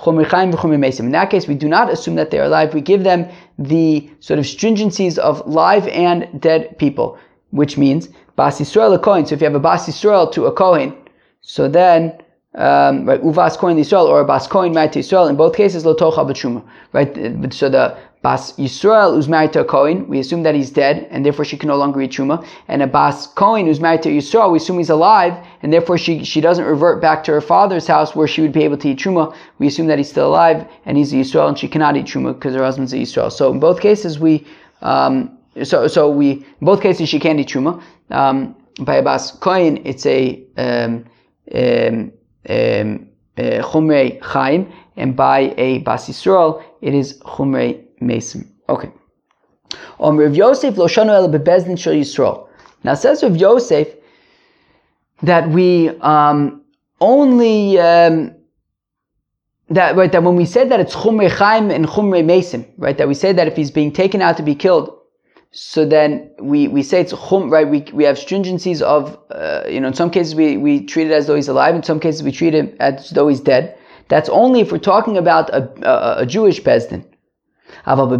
in 0.05 1.11
that 1.11 1.29
case, 1.29 1.47
we 1.47 1.53
do 1.55 1.69
not 1.69 1.91
assume 1.91 2.15
that 2.15 2.31
they 2.31 2.39
are 2.39 2.45
alive. 2.45 2.73
We 2.73 2.81
give 2.81 3.03
them 3.03 3.29
the 3.59 4.09
sort 4.19 4.39
of 4.39 4.45
stringencies 4.45 5.19
of 5.19 5.45
live 5.47 5.87
and 5.87 6.41
dead 6.41 6.77
people, 6.79 7.17
which 7.51 7.77
means 7.77 8.09
Bas 8.35 8.59
Yisrael 8.59 8.95
a 8.95 8.99
Kohen. 8.99 9.25
So 9.25 9.35
if 9.35 9.41
you 9.41 9.45
have 9.45 9.55
a 9.55 9.59
Bas 9.59 9.87
Yisrael 9.87 10.31
to 10.31 10.47
a 10.47 10.51
Kohen, 10.51 10.97
so 11.41 11.67
then 11.67 12.17
um, 12.55 13.05
right, 13.05 13.21
uvas 13.21 13.57
kohen 13.57 13.77
Yisrael 13.77 14.05
or 14.05 14.23
bas 14.23 14.47
kohen 14.47 14.73
married 14.73 14.93
to 14.93 14.99
Yisrael. 14.99 15.29
In 15.29 15.35
both 15.35 15.55
cases, 15.55 15.85
lo 15.85 15.95
tocha 15.95 16.23
b'truma. 16.23 16.63
Right, 16.91 17.51
so 17.51 17.67
the 17.67 17.97
bas 18.21 18.53
Yisrael 18.53 19.15
who's 19.15 19.27
married 19.27 19.53
to 19.53 19.61
a 19.61 19.65
kohen, 19.65 20.07
we 20.07 20.19
assume 20.19 20.43
that 20.43 20.53
he's 20.53 20.69
dead, 20.69 21.07
and 21.09 21.25
therefore 21.25 21.45
she 21.45 21.57
can 21.57 21.67
no 21.67 21.77
longer 21.77 21.99
eat 22.01 22.11
truma. 22.11 22.45
And 22.67 22.83
a 22.83 22.87
bas 22.87 23.25
kohen 23.25 23.65
who's 23.65 23.79
married 23.79 24.03
to 24.03 24.09
Yisrael, 24.09 24.51
we 24.51 24.57
assume 24.57 24.77
he's 24.77 24.91
alive, 24.91 25.33
and 25.63 25.73
therefore 25.73 25.97
she 25.97 26.23
she 26.23 26.41
doesn't 26.41 26.65
revert 26.65 27.01
back 27.01 27.23
to 27.23 27.31
her 27.31 27.41
father's 27.41 27.87
house 27.87 28.15
where 28.15 28.27
she 28.27 28.41
would 28.41 28.53
be 28.53 28.63
able 28.63 28.77
to 28.77 28.89
eat 28.89 28.99
truma. 28.99 29.35
We 29.57 29.65
assume 29.65 29.87
that 29.87 29.97
he's 29.97 30.09
still 30.09 30.27
alive 30.27 30.67
and 30.85 30.95
he's 30.95 31.11
a 31.11 31.15
Yisrael, 31.15 31.47
and 31.47 31.57
she 31.57 31.67
cannot 31.67 31.97
eat 31.97 32.05
truma 32.05 32.35
because 32.35 32.53
her 32.53 32.63
husband's 32.63 32.93
a 32.93 32.97
Yisrael. 32.97 33.31
So 33.31 33.51
in 33.51 33.59
both 33.59 33.81
cases, 33.81 34.19
we 34.19 34.45
um, 34.83 35.39
so 35.63 35.87
so 35.87 36.07
we 36.07 36.31
in 36.31 36.45
both 36.61 36.81
cases 36.83 37.09
she 37.09 37.19
can't 37.19 37.39
eat 37.39 37.49
truma. 37.49 37.81
Um, 38.11 38.55
by 38.79 38.97
a 38.97 39.03
bas 39.03 39.31
kohen, 39.31 39.81
it's 39.85 40.05
a 40.05 40.43
um, 40.57 41.05
um, 42.49 42.55
um, 42.55 43.09
uh, 43.37 43.41
chumrei 43.41 44.21
chaim, 44.21 44.71
and 44.95 45.15
by 45.15 45.53
a 45.57 45.79
bas 45.79 46.07
Yisrael, 46.07 46.63
it 46.81 46.93
is 46.93 47.19
chumrei 47.19 47.83
mesim. 48.01 48.47
Okay. 48.69 48.91
Om 49.99 50.17
Rav 50.17 50.35
Yosef 50.35 50.77
lo 50.77 50.87
shanu 50.87 51.09
el 51.09 51.29
bebezdin 51.29 51.77
shel 51.77 51.93
Yisrael. 51.93 52.47
Now 52.83 52.93
says 52.95 53.23
Rav 53.23 53.35
Yosef 53.37 53.87
that 55.21 55.49
we 55.49 55.89
um, 56.01 56.61
only 57.01 57.79
um, 57.79 58.35
that 59.69 59.95
right 59.95 60.11
that 60.11 60.23
when 60.23 60.35
we 60.35 60.45
said 60.45 60.69
that 60.69 60.79
it's 60.79 60.95
chumrei 60.95 61.29
chaim 61.29 61.71
and 61.71 61.85
chumrei 61.87 62.23
mesim, 62.23 62.65
right? 62.77 62.97
That 62.97 63.07
we 63.07 63.13
said 63.13 63.37
that 63.37 63.47
if 63.47 63.55
he's 63.55 63.71
being 63.71 63.91
taken 63.91 64.21
out 64.21 64.37
to 64.37 64.43
be 64.43 64.55
killed, 64.55 64.95
so 65.55 65.85
then 65.85 66.31
we, 66.39 66.67
we 66.67 66.81
say 66.81 67.01
it's 67.01 67.13
chum, 67.29 67.47
right? 67.51 67.69
We, 67.69 67.85
we 67.93 68.03
have 68.05 68.17
stringencies 68.17 68.81
of, 68.81 69.19
uh, 69.29 69.61
you 69.69 69.79
know, 69.79 69.89
in 69.89 69.93
some 69.93 70.09
cases 70.09 70.33
we, 70.33 70.57
we 70.57 70.83
treat 70.83 71.05
it 71.05 71.13
as 71.13 71.27
though 71.27 71.35
he's 71.35 71.47
alive, 71.47 71.75
in 71.75 71.83
some 71.83 71.99
cases 71.99 72.23
we 72.23 72.31
treat 72.31 72.55
him 72.55 72.75
as 72.79 73.11
though 73.11 73.27
he's 73.27 73.39
dead. 73.39 73.77
That's 74.07 74.29
only 74.29 74.61
if 74.61 74.71
we're 74.71 74.79
talking 74.79 75.15
about 75.15 75.51
a, 75.51 75.69
a, 75.87 76.21
a 76.23 76.25
Jewish 76.25 76.59
Bezdin. 76.61 77.05
But 77.85 78.07
by 78.07 78.15
a 78.15 78.17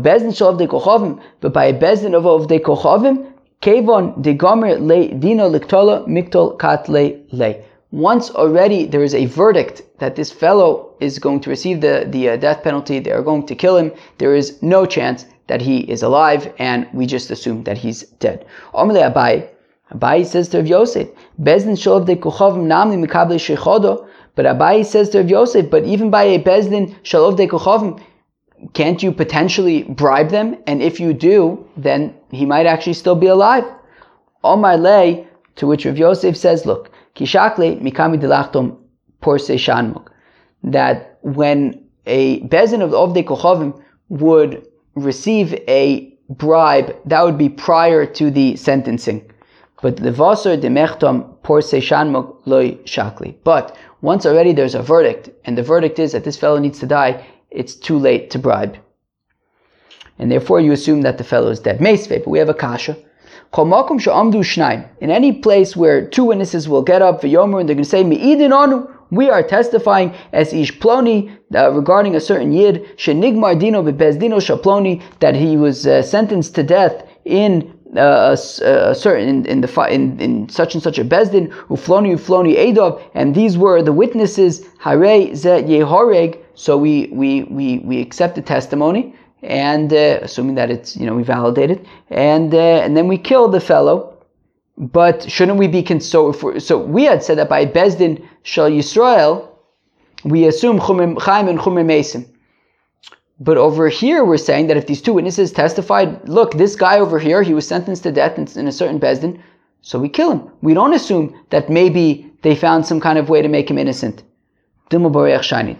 Bezdin 1.80 2.14
of 2.14 2.24
Ovdei 2.24 2.60
Kochavim, 2.60 3.34
Kevon 3.64 4.22
de 4.22 4.34
Gomer 4.36 4.78
le 4.80 5.08
Dino 5.16 5.50
Liktola 5.50 6.06
Miktol 6.08 6.58
katle 6.60 6.90
le 6.90 7.24
le. 7.32 7.56
Once 7.92 8.30
already 8.32 8.86
there 8.86 9.04
is 9.04 9.16
a 9.16 9.26
verdict 9.26 9.82
that 10.00 10.16
this 10.16 10.32
fellow 10.32 10.96
is 11.00 11.18
going 11.18 11.40
to 11.40 11.50
receive 11.50 11.82
the, 11.82 12.06
the 12.10 12.30
uh, 12.30 12.36
death 12.36 12.64
penalty, 12.64 13.00
they 13.00 13.12
are 13.12 13.22
going 13.22 13.46
to 13.46 13.56
kill 13.56 13.78
him, 13.78 13.92
there 14.18 14.36
is 14.36 14.62
no 14.62 14.86
chance 14.86 15.26
that 15.48 15.62
he 15.62 15.80
is 15.80 16.04
alive, 16.04 16.54
and 16.58 16.88
we 16.94 17.06
just 17.06 17.32
assume 17.32 17.64
that 17.64 17.78
he's 17.78 18.04
dead. 18.20 18.46
Omele 18.74 19.14
Abai, 19.14 19.50
Abai 19.92 20.26
says 20.26 20.48
to 20.50 20.62
Yosef, 20.62 21.08
Bezdin 21.42 21.78
sholov 21.78 22.06
de 22.06 22.16
kuchavim 22.16 22.66
namni 22.66 23.06
mikable 23.06 23.38
shechodo, 23.38 24.08
but 24.36 24.46
Abai 24.46 24.86
says 24.86 25.10
to 25.10 25.24
Yosef, 25.24 25.70
but 25.70 25.84
even 25.84 26.10
by 26.10 26.24
a 26.24 26.40
Bezdin 26.40 26.96
sholov 27.04 27.38
de 27.38 27.48
kuchavim, 27.48 28.02
can't 28.74 29.04
you 29.04 29.12
potentially 29.12 29.84
bribe 29.84 30.30
them? 30.30 30.58
And 30.66 30.82
if 30.82 31.00
you 31.00 31.14
do, 31.14 31.68
then 31.76 32.16
he 32.32 32.46
might 32.46 32.66
actually 32.66 32.94
still 32.94 33.16
be 33.16 33.28
alive. 33.28 33.66
Omar 34.44 34.78
lay, 34.78 35.28
to 35.58 35.68
which 35.68 35.86
Rav 35.86 35.98
Yosef 35.98 36.38
says, 36.38 36.66
look, 36.66 36.90
kishakle 37.16 37.82
mikami 37.82 38.20
dilachtom 38.20 38.78
porse 39.22 39.50
shanmuk, 39.50 40.08
that 40.64 41.18
when 41.22 41.84
a 42.06 42.42
Bezdin 42.42 42.82
of 42.82 42.92
Ovdei 42.92 43.24
Kochavim 43.24 43.82
would 44.10 44.66
receive 44.96 45.54
a 45.68 46.14
bribe, 46.30 46.96
that 47.06 47.24
would 47.24 47.38
be 47.38 47.50
prior 47.50 48.06
to 48.06 48.32
the 48.32 48.56
sentencing. 48.56 49.30
But 49.82 49.98
the 49.98 50.12
Vasar 50.12 50.56
de 50.60 50.70
Mechtam 50.70 51.42
Porse 51.44 51.74
Shanmuk 51.74 52.38
Loy 52.46 52.72
Shakli. 52.86 53.36
But 53.44 53.76
once 54.02 54.26
already 54.26 54.54
there's 54.54 54.76
a 54.76 54.82
verdict, 54.82 55.30
and 55.46 55.58
the 55.58 55.64
verdict 55.64 56.00
is 56.00 56.14
that 56.14 56.24
this 56.24 56.38
fellow 56.38 56.58
needs 56.58 56.80
to 56.80 56.86
die, 56.86 57.26
it's 57.52 57.76
too 57.76 57.98
late 57.98 58.30
to 58.32 58.40
bribe. 58.40 58.78
And 60.20 60.32
therefore 60.32 60.62
you 60.62 60.72
assume 60.72 61.02
that 61.02 61.18
the 61.18 61.24
fellow 61.24 61.50
is 61.50 61.60
dead. 61.60 61.80
Meisve, 61.80 62.24
but 62.24 62.28
we 62.28 62.40
have 62.40 62.50
a 62.50 62.54
kasha. 62.54 62.98
In 63.56 65.10
any 65.12 65.32
place 65.32 65.76
where 65.76 66.08
two 66.08 66.24
witnesses 66.24 66.68
will 66.68 66.82
get 66.82 67.02
up, 67.02 67.24
and 67.24 67.34
they're 67.34 67.48
going 67.48 67.78
to 67.78 67.86
say, 67.86 68.04
Me'idin 68.04 68.52
anu, 68.52 68.88
we 69.16 69.30
are 69.30 69.44
testifying 69.44 70.14
as 70.32 70.54
Ish 70.54 70.80
Ploni 70.80 71.36
uh, 71.56 71.72
regarding 71.72 72.16
a 72.16 72.20
certain 72.20 72.52
Yid, 72.52 72.98
Shenigmar 72.98 73.60
Dino 73.60 73.84
Bebezdino 73.84 74.38
Shaploni, 74.40 75.02
that 75.20 75.36
he 75.36 75.58
was 75.58 75.88
uh, 75.88 76.02
sentenced 76.02 76.56
to 76.56 76.64
death 76.64 77.06
in 77.26 77.74
uh, 77.96 78.36
a, 78.36 78.90
a, 78.92 78.96
certain 78.96 79.30
in, 79.30 79.46
in 79.46 79.62
the 79.62 79.88
in, 79.92 80.20
in 80.20 80.50
such 80.50 80.74
and 80.74 80.82
such 80.82 80.98
a 80.98 81.06
bezdin 81.06 81.50
ufloni 81.70 82.12
ufloni 82.14 82.56
edov, 82.56 83.02
and 83.14 83.36
these 83.36 83.56
were 83.56 83.84
the 83.84 83.94
witnesses 83.94 84.66
hare 84.80 85.36
ze 85.36 85.62
yehoreg. 85.62 86.40
So 86.56 86.78
we 86.78 87.10
we 87.12 87.44
we 87.44 87.80
we 87.80 88.02
accept 88.02 88.36
the 88.36 88.42
testimony 88.42 89.16
and 89.44 89.92
uh, 89.94 90.20
assuming 90.22 90.56
that 90.56 90.72
it's 90.72 90.96
you 90.96 91.06
know 91.06 91.16
we 91.16 91.24
validate 91.24 91.70
it 91.70 91.86
and 92.10 92.54
uh, 92.54 92.58
and 92.58 92.96
then 92.96 93.08
we 93.08 93.18
kill 93.18 93.50
the 93.50 93.60
fellow 93.60 94.13
but 94.78 95.30
shouldn't 95.30 95.60
we 95.60 95.68
be 95.68 96.00
so? 96.00 96.32
so 96.60 96.78
we 96.78 97.04
had 97.04 97.24
said 97.24 97.38
that 97.38 97.50
by 97.50 97.66
Bezdin 97.66 98.26
Shal 98.44 98.70
Yisrael, 98.70 99.50
we 100.24 100.48
assume 100.48 100.80
Chumim 100.80 101.22
Chaim 101.22 101.48
and 101.48 101.60
Chumim 101.60 101.86
Mesim. 101.86 102.28
But 103.40 103.58
over 103.58 103.90
here, 103.90 104.24
we're 104.24 104.38
saying 104.38 104.68
that 104.68 104.78
if 104.78 104.88
these 104.88 105.02
two 105.02 105.14
witnesses 105.14 105.52
testified, 105.52 106.28
look, 106.30 106.54
this 106.54 106.76
guy 106.76 107.00
over 107.00 107.20
here, 107.20 107.44
he 107.44 107.54
was 107.54 107.68
sentenced 107.68 108.04
to 108.04 108.12
death 108.12 108.38
in, 108.38 108.68
a 108.68 108.72
certain 108.72 109.00
Bezdin, 109.00 109.40
so 109.82 110.00
we 110.00 110.08
kill 110.08 110.32
him. 110.32 110.50
We 110.62 110.74
don't 110.74 110.94
assume 110.94 111.36
that 111.50 111.70
maybe 111.70 112.32
they 112.42 112.56
found 112.56 112.86
some 112.86 113.02
kind 113.02 113.18
of 113.18 113.30
way 113.30 113.42
to 113.42 113.50
make 113.50 113.70
him 113.70 113.78
innocent. 113.78 114.24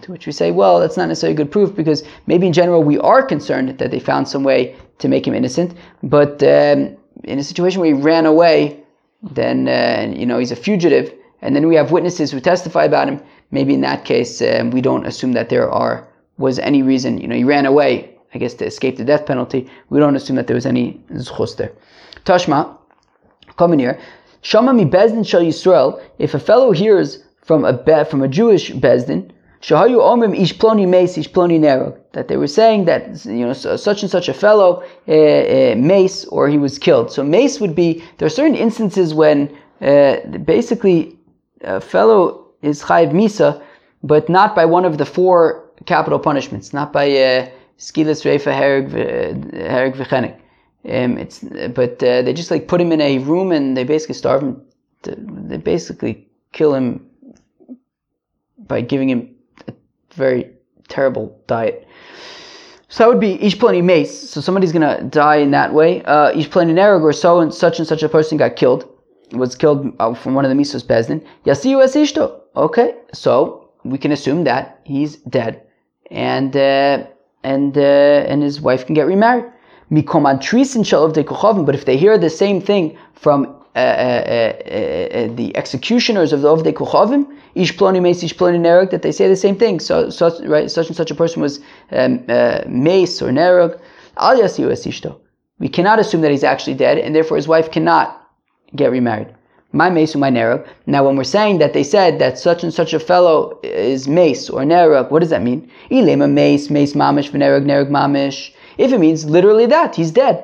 Which 0.10 0.26
we 0.26 0.32
say, 0.32 0.52
well, 0.52 0.80
that's 0.80 0.98
not 0.98 1.08
necessarily 1.08 1.36
good 1.36 1.52
proof 1.52 1.76
because 1.76 2.04
maybe 2.28 2.48
in 2.48 2.54
general 2.54 2.84
we 2.84 2.98
are 3.00 3.24
concerned 3.24 3.78
that 3.78 3.92
they 3.92 4.00
found 4.00 4.28
some 4.28 4.44
way 4.44 4.76
to 5.00 5.08
make 5.08 5.28
him 5.28 5.34
innocent, 5.34 5.74
but 6.02 6.42
um, 6.44 6.98
in 7.24 7.40
a 7.40 7.44
situation 7.44 7.80
where 7.80 7.94
he 7.94 8.02
ran 8.02 8.26
away, 8.26 8.83
then 9.24 9.68
uh, 9.68 10.14
you 10.16 10.26
know 10.26 10.38
he's 10.38 10.52
a 10.52 10.56
fugitive, 10.56 11.14
and 11.42 11.56
then 11.56 11.68
we 11.68 11.76
have 11.76 11.92
witnesses 11.92 12.32
who 12.32 12.40
testify 12.40 12.84
about 12.84 13.08
him. 13.08 13.22
Maybe 13.52 13.74
in 13.74 13.82
that 13.82 14.06
case, 14.06 14.42
um, 14.42 14.72
we 14.72 14.82
don't 14.82 15.06
assume 15.06 15.34
that 15.34 15.50
there 15.50 15.70
are 15.72 16.08
was 16.38 16.60
any 16.60 16.82
reason. 16.84 17.20
You 17.20 17.28
know, 17.28 17.36
he 17.36 17.44
ran 17.44 17.66
away, 17.66 18.16
I 18.34 18.38
guess, 18.38 18.54
to 18.56 18.66
escape 18.66 18.98
the 18.98 19.06
death 19.06 19.26
penalty. 19.26 19.70
We 19.90 20.00
don't 20.00 20.16
assume 20.16 20.36
that 20.36 20.48
there 20.48 20.56
was 20.56 20.66
any 20.66 21.00
zchus 21.12 21.56
there. 21.58 21.72
Tashma, 22.26 22.78
come 23.58 23.74
in 23.74 23.80
here. 23.80 24.00
Shama 24.42 24.74
mi 24.74 24.86
bezdin 24.86 25.26
shal 25.26 25.42
Yisrael. 25.42 26.02
If 26.20 26.34
a 26.34 26.40
fellow 26.40 26.72
hears 26.72 27.24
from 27.44 27.64
a 27.64 27.74
be, 27.74 28.04
from 28.10 28.22
a 28.24 28.28
Jewish 28.28 28.72
bezdin, 28.72 29.32
shahayu 29.62 30.00
omrim 30.00 30.38
ish 30.38 30.58
ploni 30.58 30.88
meis 30.88 31.18
ish 31.18 31.30
ploni 31.32 31.60
nerog. 31.60 31.98
That 32.14 32.28
they 32.28 32.38
were 32.38 32.48
saying 32.48 32.86
that 32.86 33.26
you 33.26 33.46
know 33.46 33.54
such 33.54 34.04
and 34.04 34.12
such 34.12 34.30
a 34.30 34.34
fellow 34.34 34.84
uh, 35.08 35.12
uh, 35.12 35.76
mace 35.76 36.26
or 36.26 36.48
he 36.48 36.60
was 36.60 36.78
killed. 36.78 37.12
So 37.12 37.24
mace 37.24 37.60
would 37.60 37.76
be 37.76 38.04
there 38.18 38.28
are 38.28 38.38
certain 38.42 38.56
instances 38.56 39.14
when 39.16 39.50
uh, 39.82 40.18
basically 40.46 41.18
a 41.62 41.82
fellow 41.82 42.46
is 42.62 42.84
chayiv 42.84 43.12
misa, 43.12 43.62
but 44.04 44.30
not 44.30 44.56
by 44.56 44.66
one 44.66 44.86
of 44.86 45.00
the 45.00 45.06
four 45.06 45.64
capital 45.88 46.20
punishments, 46.20 46.72
not 46.72 46.94
by 46.94 47.08
skilas 47.80 48.24
reifa 48.24 48.54
hereg 48.54 49.96
v'chenek. 49.96 50.36
Um, 50.86 51.18
it's 51.18 51.40
but 51.74 52.00
they 52.00 52.34
just 52.34 52.52
like 52.52 52.68
put 52.68 52.80
him 52.80 52.92
in 52.92 53.02
a 53.02 53.18
room 53.20 53.52
and 53.52 53.76
they 53.76 53.84
basically 53.84 54.16
starve 54.16 54.44
him. 54.44 54.62
To, 55.04 55.16
they 55.18 55.58
basically 55.58 56.28
kill 56.52 56.76
him 56.76 57.06
by 58.68 58.82
giving 58.82 59.10
him 59.10 59.36
a 59.68 59.74
very 60.14 60.52
terrible 60.88 61.38
diet. 61.48 61.88
So 62.94 63.04
that 63.04 63.10
would 63.10 63.20
be 63.20 63.42
ish 63.44 63.58
plani 63.58 63.84
mace. 63.84 64.30
So 64.30 64.40
somebody's 64.40 64.72
gonna 64.72 65.02
die 65.02 65.38
in 65.38 65.50
that 65.50 65.74
way. 65.74 66.04
Uh, 66.04 66.32
plani 66.54 66.76
nereg 66.76 67.02
or 67.02 67.12
so 67.12 67.40
and 67.40 67.52
such 67.52 67.80
and 67.80 67.88
such 67.88 68.04
a 68.04 68.08
person 68.08 68.38
got 68.38 68.56
killed, 68.56 68.88
was 69.32 69.56
killed 69.56 69.92
uh, 70.00 70.14
from 70.14 70.36
one 70.36 70.46
of 70.46 70.50
the 70.52 70.56
misos 70.56 70.84
bezdin. 70.84 71.26
Yasiu 71.44 71.84
es 71.84 71.96
ishto. 71.96 72.42
Okay, 72.56 72.94
so 73.12 73.68
we 73.84 73.98
can 73.98 74.12
assume 74.12 74.44
that 74.44 74.80
he's 74.84 75.16
dead, 75.38 75.64
and 76.12 76.56
uh, 76.56 77.04
and 77.44 77.76
uh, 77.76 78.30
and 78.30 78.44
his 78.44 78.62
wife 78.62 78.86
can 78.86 78.94
get 78.94 79.08
remarried. 79.08 79.46
Mikomad 79.92 80.40
trisin 80.44 80.84
shalav 80.84 81.14
de 81.14 81.64
But 81.64 81.74
if 81.74 81.86
they 81.86 81.98
hear 81.98 82.20
the 82.20 82.30
same 82.30 82.62
thing 82.62 82.96
from 83.16 83.63
uh, 83.76 83.80
uh, 83.80 83.82
uh, 83.82 85.36
the 85.36 85.52
executioners 85.56 86.32
of 86.32 86.42
the 86.42 86.48
Ovdei 86.48 86.74
Kochavim, 86.74 87.26
Ish 87.56 87.76
Ploni 87.76 88.02
Mace, 88.02 88.24
Ish 88.24 88.36
Ploni 88.36 88.60
Nerog, 88.60 88.92
that 88.92 89.02
they 89.02 89.12
say 89.12 89.28
the 89.28 89.36
same 89.36 89.58
thing. 89.58 89.80
So, 89.80 90.10
such, 90.10 90.40
right, 90.46 90.70
such 90.70 90.88
and 90.88 90.96
such 90.96 91.12
a 91.12 91.16
person 91.16 91.42
was 91.42 91.60
um, 91.92 92.26
Mace 92.68 93.22
or 93.22 93.30
Nerog. 93.30 93.80
Al 94.18 94.38
Yasiu 94.40 94.68
Esishto. 94.68 95.20
We 95.60 95.70
cannot 95.70 96.00
assume 96.00 96.22
that 96.22 96.32
he's 96.32 96.44
actually 96.44 96.76
dead, 96.76 96.98
and 96.98 97.16
therefore 97.16 97.38
his 97.38 97.48
wife 97.48 97.72
cannot 97.72 98.28
get 98.76 98.92
remarried. 98.92 99.34
My 99.72 99.90
mace, 99.90 100.16
my 100.16 100.30
nerog. 100.30 100.68
Now, 100.86 101.04
when 101.06 101.16
we're 101.16 101.24
saying 101.24 101.58
that 101.58 101.74
they 101.74 101.84
said 101.84 102.20
that 102.20 102.38
such 102.38 102.64
and 102.64 102.72
such 102.72 102.94
a 102.94 103.00
fellow 103.00 103.60
is 103.64 104.08
mace 104.08 104.48
or 104.50 104.62
nerog, 104.62 105.10
what 105.10 105.22
does 105.22 105.32
that 105.32 105.42
mean? 105.42 105.68
Ilema 105.90 106.32
mace, 106.32 106.70
mace 106.70 106.94
mamish, 106.94 107.32
nerog, 107.32 107.66
nerog 107.66 107.90
mamish. 107.90 108.52
If 108.78 108.94
it 108.94 109.00
means 109.00 109.26
literally 109.26 109.66
that, 109.66 109.96
he's 109.96 110.12
dead. 110.12 110.44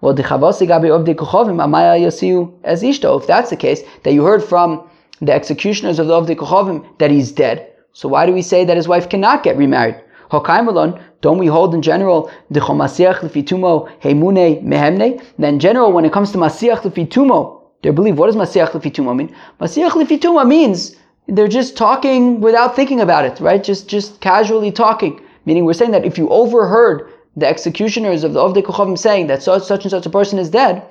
Well, 0.00 0.14
the 0.14 0.22
chavasi 0.22 0.68
gabi 0.68 0.90
of 0.94 1.06
the 1.06 1.14
kuchovim 1.14 1.58
amaya 1.58 1.98
yosiu 1.98 2.52
as 2.64 2.82
ishto. 2.82 3.20
If 3.20 3.26
that's 3.26 3.50
the 3.50 3.56
case, 3.56 3.82
that 4.04 4.12
you 4.12 4.24
heard 4.24 4.44
from 4.44 4.88
the 5.20 5.32
executioners 5.32 5.98
of 5.98 6.06
the 6.06 6.12
Ovdei 6.12 6.36
Kochovim 6.36 6.98
that 6.98 7.10
he's 7.10 7.32
dead, 7.32 7.72
so 7.92 8.08
why 8.08 8.26
do 8.26 8.32
we 8.32 8.42
say 8.42 8.64
that 8.64 8.76
his 8.76 8.86
wife 8.86 9.08
cannot 9.08 9.42
get 9.42 9.56
remarried? 9.56 9.96
Don't 10.30 11.38
we 11.38 11.46
hold 11.46 11.74
in 11.74 11.82
general 11.82 12.30
the 12.50 12.60
chomasiach 12.60 13.20
lefitumo 13.20 13.88
heimune 14.00 14.62
mehemne? 14.62 15.20
Then 15.38 15.54
in 15.54 15.60
general, 15.60 15.90
when 15.90 16.04
it 16.04 16.12
comes 16.12 16.30
to 16.32 16.38
masiach 16.38 16.82
lefitumo, 16.82 17.62
they 17.82 17.90
believe. 17.90 18.18
What 18.18 18.26
does 18.26 18.36
masiach 18.36 18.70
lefitumo 18.70 19.16
mean? 19.16 19.34
Masiach 19.60 19.92
lefitumo 19.92 20.46
means 20.46 20.94
they're 21.26 21.48
just 21.48 21.76
talking 21.76 22.40
without 22.40 22.76
thinking 22.76 23.00
about 23.00 23.24
it, 23.24 23.40
right? 23.40 23.64
Just 23.64 23.88
just 23.88 24.20
casually 24.20 24.70
talking. 24.70 25.20
Meaning, 25.44 25.64
we're 25.64 25.72
saying 25.72 25.92
that 25.92 26.04
if 26.04 26.18
you 26.18 26.28
overheard 26.28 27.10
the 27.38 27.46
executioners 27.46 28.24
of 28.24 28.32
the 28.32 28.40
Ovdei 28.40 28.62
Kochavim 28.62 28.98
saying 28.98 29.26
that 29.28 29.42
such, 29.42 29.64
such 29.64 29.84
and 29.84 29.90
such 29.90 30.06
a 30.06 30.10
person 30.10 30.38
is 30.38 30.50
dead, 30.50 30.82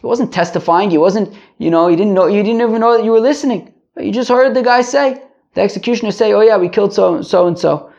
he 0.00 0.06
wasn't 0.06 0.32
testifying. 0.32 0.90
He 0.90 0.98
wasn't, 0.98 1.34
you 1.58 1.70
know, 1.70 1.88
you 1.88 1.96
didn't 1.96 2.14
know, 2.14 2.26
you 2.26 2.42
didn't 2.42 2.60
even 2.60 2.80
know 2.80 2.96
that 2.96 3.04
you 3.04 3.12
were 3.12 3.20
listening. 3.20 3.72
You 3.96 4.12
just 4.12 4.28
heard 4.28 4.54
the 4.54 4.62
guy 4.62 4.82
say, 4.82 5.22
the 5.54 5.60
executioner 5.60 6.10
say, 6.10 6.32
"Oh 6.32 6.40
yeah, 6.40 6.56
we 6.56 6.68
killed 6.68 6.92
so 6.92 7.22
so 7.22 7.46
and 7.46 7.58
so." 7.58 7.90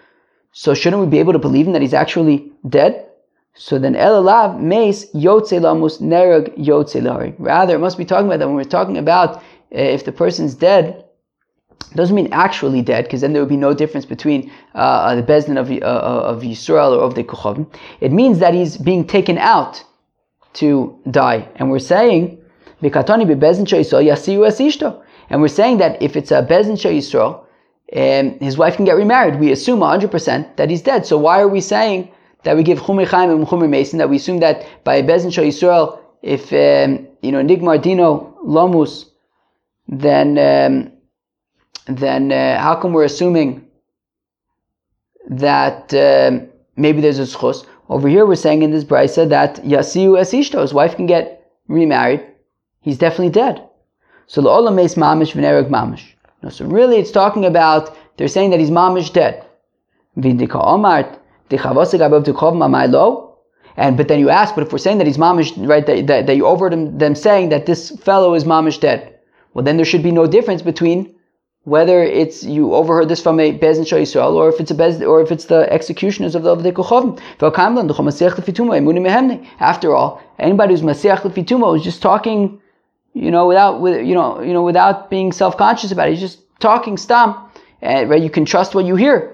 So 0.51 0.73
shouldn't 0.73 1.01
we 1.01 1.07
be 1.07 1.19
able 1.19 1.33
to 1.33 1.39
believe 1.39 1.67
him 1.67 1.73
that 1.73 1.81
he's 1.81 1.93
actually 1.93 2.51
dead? 2.67 3.05
So 3.55 3.79
then 3.79 3.93
elalav 3.93 4.59
mace 4.59 5.05
yotze 5.13 5.59
lamus 5.59 6.01
nerag 6.01 6.57
yotze 6.57 7.35
Rather, 7.39 7.75
it 7.75 7.79
must 7.79 7.97
be 7.97 8.05
talking 8.05 8.27
about 8.27 8.39
that 8.39 8.47
when 8.47 8.55
we're 8.55 8.63
talking 8.65 8.97
about 8.97 9.37
uh, 9.37 9.41
if 9.71 10.03
the 10.03 10.11
person's 10.11 10.53
dead, 10.53 11.04
doesn't 11.95 12.15
mean 12.15 12.29
actually 12.31 12.81
dead, 12.81 13.05
because 13.05 13.21
then 13.21 13.33
there 13.33 13.41
would 13.41 13.49
be 13.49 13.57
no 13.57 13.73
difference 13.73 14.05
between 14.05 14.51
uh, 14.73 15.15
the 15.15 15.23
Bezdin 15.23 15.57
of, 15.57 15.71
uh, 15.71 15.75
of 15.85 16.41
Yisrael 16.41 16.97
or 16.97 17.01
of 17.03 17.15
the 17.15 17.23
Kuchavim. 17.23 17.67
It 18.01 18.11
means 18.11 18.39
that 18.39 18.53
he's 18.53 18.77
being 18.77 19.05
taken 19.07 19.37
out 19.37 19.83
to 20.55 20.99
die. 21.11 21.47
And 21.55 21.69
we're 21.71 21.79
saying, 21.79 22.41
and 22.81 22.93
we're 25.41 25.47
saying 25.47 25.77
that 25.77 26.01
if 26.01 26.15
it's 26.15 26.31
a 26.31 26.41
Bezdin 26.43 26.77
Yisrael, 26.77 27.41
um, 27.95 28.39
his 28.39 28.57
wife 28.57 28.75
can 28.75 28.85
get 28.85 28.95
remarried, 28.95 29.39
we 29.39 29.51
assume 29.51 29.79
100% 29.79 30.55
that 30.57 30.69
he's 30.69 30.81
dead. 30.81 31.05
So 31.05 31.17
why 31.17 31.39
are 31.39 31.47
we 31.47 31.61
saying 31.61 32.11
that 32.43 32.55
we 32.55 32.63
give 32.63 32.79
Chumir 32.79 33.07
Chaim 33.07 33.29
and 33.29 33.45
Chumir 33.45 33.69
Mason, 33.69 33.99
that 33.99 34.09
we 34.09 34.17
assume 34.17 34.39
that 34.39 34.65
by 34.83 35.01
Bezdin 35.01 35.31
Yisrael, 35.31 35.99
if, 36.21 36.51
um, 36.51 37.07
you 37.21 37.31
know, 37.31 37.43
Nigmar 37.43 37.81
Dino 37.81 38.35
Lomus, 38.43 39.05
then 39.87 40.37
um, 40.37 40.91
then 41.87 42.31
uh, 42.31 42.59
how 42.59 42.75
come 42.75 42.93
we're 42.93 43.03
assuming 43.03 43.67
that 45.29 45.93
um, 45.93 46.47
maybe 46.75 47.01
there's 47.01 47.19
a 47.19 47.23
schus? 47.23 47.65
Over 47.89 48.07
here, 48.07 48.25
we're 48.25 48.35
saying 48.35 48.63
in 48.63 48.71
this 48.71 48.83
brisa 48.83 49.29
that 49.29 49.57
Yasiu 49.57 50.19
Esishto, 50.19 50.61
his 50.61 50.73
wife 50.73 50.95
can 50.95 51.05
get 51.05 51.51
remarried. 51.67 52.25
He's 52.81 52.97
definitely 52.97 53.29
dead. 53.29 53.67
So 54.27 54.41
the 54.41 54.49
olam 54.49 54.83
is 54.83 54.95
mamish 54.95 55.33
v'nereg 55.33 55.69
mamish. 55.69 56.13
No, 56.41 56.49
so 56.49 56.65
really, 56.65 56.97
it's 56.97 57.11
talking 57.11 57.45
about 57.45 57.95
they're 58.17 58.27
saying 58.27 58.49
that 58.51 58.59
he's 58.59 58.71
mamish 58.71 59.13
dead. 59.13 59.45
V'indika 60.17 60.63
omart 60.63 61.19
and 61.51 61.61
but 63.97 64.07
then 64.07 64.19
you 64.19 64.29
ask, 64.29 64.55
but 64.55 64.63
if 64.63 64.71
we're 64.71 64.79
saying 64.79 64.97
that 64.97 65.07
he's 65.07 65.17
mamish, 65.17 65.67
right, 65.67 65.85
that, 65.85 66.07
that, 66.07 66.25
that 66.25 66.35
you 66.35 66.47
overheard 66.47 66.99
them 66.99 67.13
saying 67.13 67.49
that 67.49 67.67
this 67.67 67.91
fellow 67.91 68.33
is 68.33 68.45
mamish 68.45 68.79
dead, 68.79 69.19
well 69.53 69.63
then 69.63 69.77
there 69.77 69.85
should 69.85 70.01
be 70.01 70.11
no 70.11 70.25
difference 70.25 70.63
between 70.63 71.14
whether 71.65 72.03
it's 72.03 72.43
you 72.43 72.73
overheard 72.75 73.09
this 73.09 73.21
from 73.21 73.39
a 73.39 73.57
Bezin 73.57 73.87
Shah 73.87 73.97
Yisrael 73.97 74.33
or 74.33 74.49
if 74.49 74.59
it's 74.59 74.69
a 74.71 74.75
Bez, 74.75 75.01
or 75.01 75.19
if 75.21 75.31
it's 75.31 75.45
the 75.45 75.71
executioners 75.73 76.35
of 76.35 76.43
the 76.43 76.51
of 76.51 76.63
the 76.63 76.71
Kuchavim. 76.71 77.19
After 79.59 79.95
all, 79.95 80.21
anybody 80.39 80.73
who's 80.73 80.83
Masiach 80.83 81.21
Lefitumo 81.21 81.75
is 81.75 81.83
just 81.83 82.01
talking, 82.03 82.61
you 83.13 83.31
know, 83.31 83.47
without 83.47 83.81
with 83.81 84.05
you 84.05 84.13
know 84.13 84.41
you 84.41 84.53
know 84.53 84.63
without 84.63 85.09
being 85.09 85.31
self 85.31 85.57
conscious 85.57 85.91
about 85.91 86.07
it. 86.07 86.11
He's 86.11 86.19
just 86.19 86.39
talking 86.59 86.97
stam, 86.97 87.35
and 87.81 88.09
right? 88.11 88.21
You 88.21 88.29
can 88.29 88.45
trust 88.45 88.75
what 88.75 88.85
you 88.85 88.95
hear. 88.95 89.31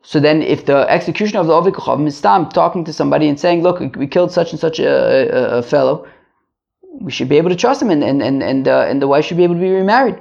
So 0.00 0.20
then, 0.20 0.42
if 0.42 0.64
the 0.64 0.86
executioner 0.88 1.40
of 1.40 1.46
the 1.46 1.52
Ovik 1.52 1.74
Kuchavim 1.74 2.06
is 2.06 2.16
stam 2.16 2.48
talking 2.48 2.82
to 2.84 2.94
somebody 2.94 3.28
and 3.28 3.38
saying, 3.38 3.62
"Look, 3.62 3.78
we 3.96 4.06
killed 4.06 4.32
such 4.32 4.52
and 4.52 4.58
such 4.58 4.80
a, 4.80 4.88
a, 4.88 5.58
a 5.58 5.62
fellow," 5.62 6.08
we 6.98 7.12
should 7.12 7.28
be 7.28 7.36
able 7.36 7.50
to 7.50 7.56
trust 7.56 7.82
him, 7.82 7.90
and 7.90 8.02
and 8.02 8.22
and 8.22 8.42
and, 8.42 8.66
uh, 8.66 8.86
and 8.88 9.02
the 9.02 9.06
wife 9.06 9.26
should 9.26 9.36
be 9.36 9.44
able 9.44 9.56
to 9.56 9.60
be 9.60 9.70
remarried. 9.70 10.16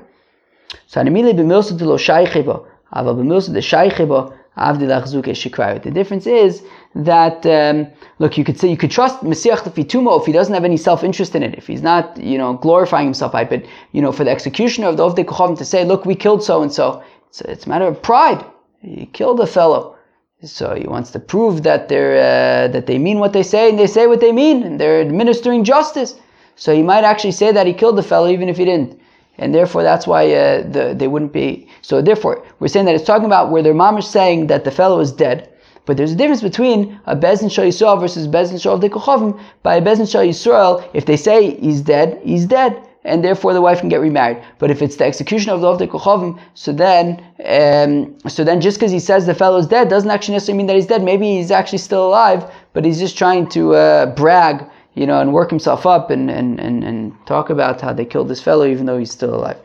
So 0.87 1.01
b'milsa 1.01 1.77
de 1.77 1.85
lo 1.85 1.97
shaycheba, 1.97 2.65
ava 2.93 3.13
b'milsa 3.13 3.53
de 3.53 3.59
shaycheba 3.59 4.33
avdi 4.57 4.85
lachzuke 4.85 5.33
shikrayu. 5.33 5.81
The 5.81 5.91
difference 5.91 6.27
is 6.27 6.61
that 6.95 7.45
um, 7.45 7.87
look, 8.19 8.37
you 8.37 8.43
could 8.43 8.59
say 8.59 8.67
you 8.69 8.77
could 8.77 8.91
trust 8.91 9.21
Masiach 9.21 9.59
Fitumo 9.73 10.19
if 10.19 10.25
he 10.25 10.31
doesn't 10.31 10.53
have 10.53 10.65
any 10.65 10.77
self 10.77 11.03
interest 11.03 11.35
in 11.35 11.43
it, 11.43 11.55
if 11.55 11.67
he's 11.67 11.81
not 11.81 12.17
you 12.17 12.37
know 12.37 12.53
glorifying 12.53 13.05
himself 13.05 13.31
by 13.31 13.43
but 13.43 13.63
you 13.91 14.01
know 14.01 14.11
for 14.11 14.23
the 14.23 14.31
executioner 14.31 14.87
of 14.87 14.97
the 14.97 15.03
Ovdei 15.03 15.25
Kochavim 15.25 15.57
to 15.57 15.65
say, 15.65 15.85
look, 15.85 16.05
we 16.05 16.15
killed 16.15 16.43
so 16.43 16.61
and 16.61 16.71
so. 16.71 17.03
It's 17.45 17.65
a 17.65 17.69
matter 17.69 17.85
of 17.85 18.01
pride. 18.01 18.43
He 18.81 19.05
killed 19.05 19.39
a 19.39 19.47
fellow. 19.47 19.95
So 20.43 20.73
he 20.75 20.87
wants 20.87 21.11
to 21.11 21.19
prove 21.19 21.63
that 21.63 21.87
they're 21.87 22.17
uh, 22.17 22.67
that 22.69 22.87
they 22.87 22.97
mean 22.97 23.19
what 23.19 23.31
they 23.31 23.43
say 23.43 23.69
and 23.69 23.77
they 23.77 23.87
say 23.87 24.07
what 24.07 24.19
they 24.19 24.31
mean 24.31 24.63
and 24.63 24.79
they're 24.79 25.01
administering 25.01 25.63
justice. 25.63 26.15
So 26.55 26.73
he 26.73 26.81
might 26.81 27.03
actually 27.03 27.31
say 27.31 27.51
that 27.51 27.67
he 27.67 27.73
killed 27.73 27.95
the 27.95 28.03
fellow 28.03 28.27
even 28.27 28.49
if 28.49 28.57
he 28.57 28.65
didn't 28.65 29.00
and 29.37 29.53
therefore 29.53 29.83
that's 29.83 30.07
why 30.07 30.31
uh, 30.33 30.61
the, 30.63 30.93
they 30.95 31.07
wouldn't 31.07 31.33
be. 31.33 31.67
So 31.81 32.01
therefore, 32.01 32.45
we're 32.59 32.67
saying 32.67 32.85
that 32.85 32.95
it's 32.95 33.05
talking 33.05 33.25
about 33.25 33.51
where 33.51 33.63
their 33.63 33.73
mom 33.73 33.97
is 33.97 34.07
saying 34.07 34.47
that 34.47 34.63
the 34.63 34.71
fellow 34.71 34.99
is 34.99 35.11
dead. 35.11 35.49
But 35.85 35.97
there's 35.97 36.11
a 36.11 36.15
difference 36.15 36.41
between 36.41 36.99
a 37.05 37.15
Bezin 37.15 37.51
Shal 37.51 37.65
Yisrael 37.65 37.99
versus 37.99 38.27
Bezin 38.27 38.61
Shal 38.61 38.79
Dekochavim. 38.79 39.39
By 39.63 39.75
a 39.75 39.81
Bezin 39.81 40.09
Shal 40.09 40.23
Yisrael, 40.23 40.87
if 40.93 41.05
they 41.05 41.17
say 41.17 41.55
he's 41.59 41.81
dead, 41.81 42.19
he's 42.23 42.45
dead, 42.45 42.87
and 43.03 43.23
therefore 43.23 43.53
the 43.53 43.61
wife 43.61 43.79
can 43.79 43.89
get 43.89 43.99
remarried. 43.99 44.43
But 44.59 44.69
if 44.69 44.81
it's 44.81 44.97
the 44.97 45.05
execution 45.05 45.51
of 45.51 45.61
the 45.61 45.67
Ovdei 45.67 46.39
so 46.53 46.71
then, 46.71 47.23
um, 47.43 48.15
so 48.29 48.43
then 48.43 48.61
just 48.61 48.77
because 48.77 48.91
he 48.91 48.99
says 48.99 49.25
the 49.25 49.33
fellow 49.33 49.57
is 49.57 49.65
dead 49.67 49.89
doesn't 49.89 50.09
actually 50.09 50.35
necessarily 50.35 50.59
mean 50.59 50.67
that 50.67 50.75
he's 50.75 50.85
dead. 50.85 51.03
Maybe 51.03 51.37
he's 51.37 51.51
actually 51.51 51.79
still 51.79 52.07
alive, 52.07 52.51
but 52.73 52.85
he's 52.85 52.99
just 52.99 53.17
trying 53.17 53.49
to 53.49 53.73
uh, 53.73 54.05
brag 54.15 54.69
you 54.93 55.05
know, 55.05 55.19
and 55.21 55.33
work 55.33 55.49
himself 55.49 55.85
up 55.85 56.09
and, 56.09 56.29
and, 56.29 56.59
and, 56.59 56.83
and 56.83 57.13
talk 57.25 57.49
about 57.49 57.79
how 57.81 57.93
they 57.93 58.05
killed 58.05 58.27
this 58.27 58.41
fellow 58.41 58.65
even 58.65 58.85
though 58.85 58.97
he's 58.97 59.11
still 59.11 59.33
alive. 59.33 59.57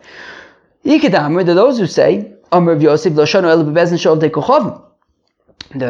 There 0.84 1.00
are 1.04 1.42
those 1.42 1.78
who 1.78 1.86
say, 1.86 2.32
Amr 2.52 2.76
Yosef 2.76 3.14
There 3.14 3.24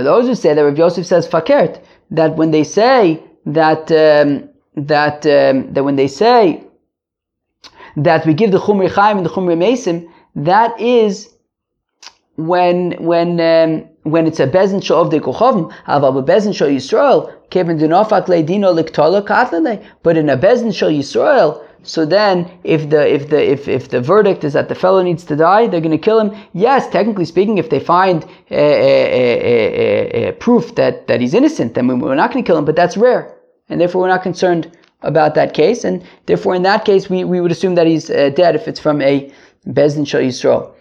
are 0.00 0.02
those 0.02 0.26
who 0.26 0.34
say 0.34 0.54
that 0.54 0.64
Rav 0.64 0.78
Yosef 0.78 1.06
says 1.06 1.28
fakert, 1.28 1.82
that 2.10 2.36
when 2.36 2.50
they 2.50 2.64
say 2.64 3.22
that 3.44 3.90
um, 3.92 4.48
that 4.76 5.26
um, 5.26 5.72
that 5.74 5.84
when 5.84 5.96
they 5.96 6.08
say 6.08 6.64
that 7.96 8.26
we 8.26 8.34
give 8.34 8.52
the 8.52 8.58
chumri 8.58 8.90
chaim 8.90 9.18
and 9.18 9.26
the 9.26 9.30
chumri 9.30 9.56
mesim, 9.56 10.10
that 10.34 10.80
is 10.80 11.34
when 12.36 12.92
when 12.92 13.40
um, 13.40 13.88
when 14.10 14.26
it's 14.26 14.40
a 14.40 14.46
bezin 14.46 14.88
of 14.90 15.10
the 15.10 15.20
kochavim, 15.20 15.72
aval 15.86 16.24
bezin 16.24 16.52
Yisrael, 16.52 17.32
kevin 17.50 17.78
dinofak. 17.78 18.26
But 20.02 20.16
in 20.16 20.28
a 20.30 20.36
bezin 20.36 20.74
shal 20.74 20.90
Yisrael, 20.90 21.62
so 21.82 22.04
then 22.04 22.50
if 22.64 22.90
the 22.90 23.06
if 23.06 23.30
the 23.30 23.50
if, 23.52 23.68
if 23.68 23.88
the 23.90 24.00
verdict 24.00 24.42
is 24.44 24.52
that 24.54 24.68
the 24.68 24.74
fellow 24.74 25.02
needs 25.02 25.24
to 25.24 25.36
die, 25.36 25.68
they're 25.68 25.80
going 25.80 25.92
to 25.92 25.98
kill 25.98 26.18
him. 26.20 26.36
Yes, 26.52 26.88
technically 26.88 27.24
speaking, 27.24 27.58
if 27.58 27.70
they 27.70 27.78
find 27.78 28.24
a, 28.50 28.54
a, 28.54 30.24
a, 30.24 30.28
a 30.28 30.32
proof 30.32 30.74
that 30.74 31.06
that 31.06 31.20
he's 31.20 31.34
innocent, 31.34 31.74
then 31.74 31.86
we're 31.86 32.14
not 32.14 32.32
going 32.32 32.44
to 32.44 32.46
kill 32.46 32.58
him. 32.58 32.64
But 32.64 32.76
that's 32.76 32.96
rare, 32.96 33.32
and 33.68 33.80
therefore 33.80 34.02
we're 34.02 34.08
not 34.08 34.22
concerned 34.22 34.76
about 35.02 35.34
that 35.36 35.54
case. 35.54 35.84
And 35.84 36.02
therefore, 36.26 36.54
in 36.54 36.62
that 36.62 36.84
case, 36.84 37.08
we, 37.08 37.22
we 37.22 37.40
would 37.40 37.52
assume 37.52 37.76
that 37.76 37.86
he's 37.86 38.10
eh, 38.10 38.30
dead 38.30 38.56
if 38.56 38.66
it's 38.66 38.80
from 38.80 39.00
a 39.00 39.32
bezin 39.68 40.06
shal 40.06 40.20
Yisrael. 40.20 40.72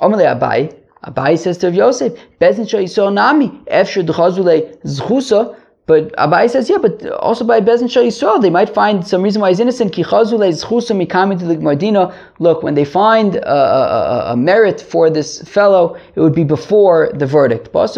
Amalei 0.00 0.38
Abai. 0.38 0.83
Abai 1.06 1.38
says 1.38 1.58
to 1.58 1.70
Yosef, 1.70 2.12
Bezin 2.40 2.64
Yisrael 2.64 3.12
Nami, 3.12 3.48
Efshir 3.70 4.04
D'chazule 4.06 4.76
Zchusa, 4.84 5.56
but 5.86 6.12
Abai 6.16 6.48
says, 6.48 6.70
yeah, 6.70 6.78
but 6.78 7.04
also 7.10 7.44
by 7.44 7.60
Bezin 7.60 7.88
Yisrael, 7.88 8.40
they 8.40 8.48
might 8.48 8.70
find 8.70 9.06
some 9.06 9.20
reason 9.22 9.42
why 9.42 9.50
he's 9.50 9.60
innocent. 9.60 9.92
Ki 9.92 10.02
Chazule 10.02 10.48
Zchusa 10.50 10.96
Mikami 10.96 11.38
to 11.38 11.44
the 11.44 11.56
Mardina. 11.56 12.14
Look, 12.38 12.62
when 12.62 12.74
they 12.74 12.86
find 12.86 13.36
a, 13.36 13.54
a, 13.54 14.32
a, 14.32 14.36
merit 14.36 14.80
for 14.80 15.10
this 15.10 15.42
fellow, 15.42 15.98
it 16.14 16.20
would 16.20 16.34
be 16.34 16.44
before 16.44 17.10
the 17.14 17.26
verdict. 17.26 17.70
But 17.70 17.90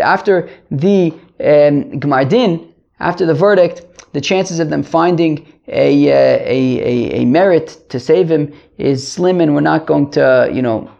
after 0.00 0.48
the 0.70 1.12
um, 1.40 2.00
Gmardin, 2.00 2.72
after 3.00 3.26
the 3.26 3.34
verdict, 3.34 3.82
the 4.12 4.20
chances 4.20 4.60
of 4.60 4.70
them 4.70 4.82
finding 4.82 5.46
a, 5.68 6.10
uh, 6.10 6.38
a, 6.44 6.80
a, 6.80 7.22
a 7.22 7.24
merit 7.24 7.76
to 7.90 8.00
save 8.00 8.30
him 8.30 8.52
is 8.78 9.06
slim, 9.06 9.40
and 9.40 9.54
we're 9.54 9.60
not 9.60 9.86
going 9.86 10.10
to, 10.12 10.50
you 10.52 10.62
know, 10.62 10.90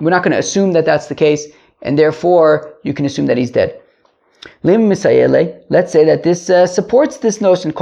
we're 0.00 0.10
not 0.10 0.22
going 0.22 0.32
to 0.32 0.38
assume 0.38 0.72
that 0.72 0.84
that's 0.84 1.06
the 1.06 1.14
case, 1.14 1.46
and 1.82 1.98
therefore 1.98 2.74
you 2.82 2.92
can 2.92 3.04
assume 3.04 3.26
that 3.26 3.36
he's 3.38 3.50
dead. 3.50 3.80
Let's 4.62 5.92
say 5.92 6.04
that 6.04 6.22
this 6.22 6.50
uh, 6.50 6.66
supports 6.66 7.18
this 7.18 7.40
notion 7.40 7.72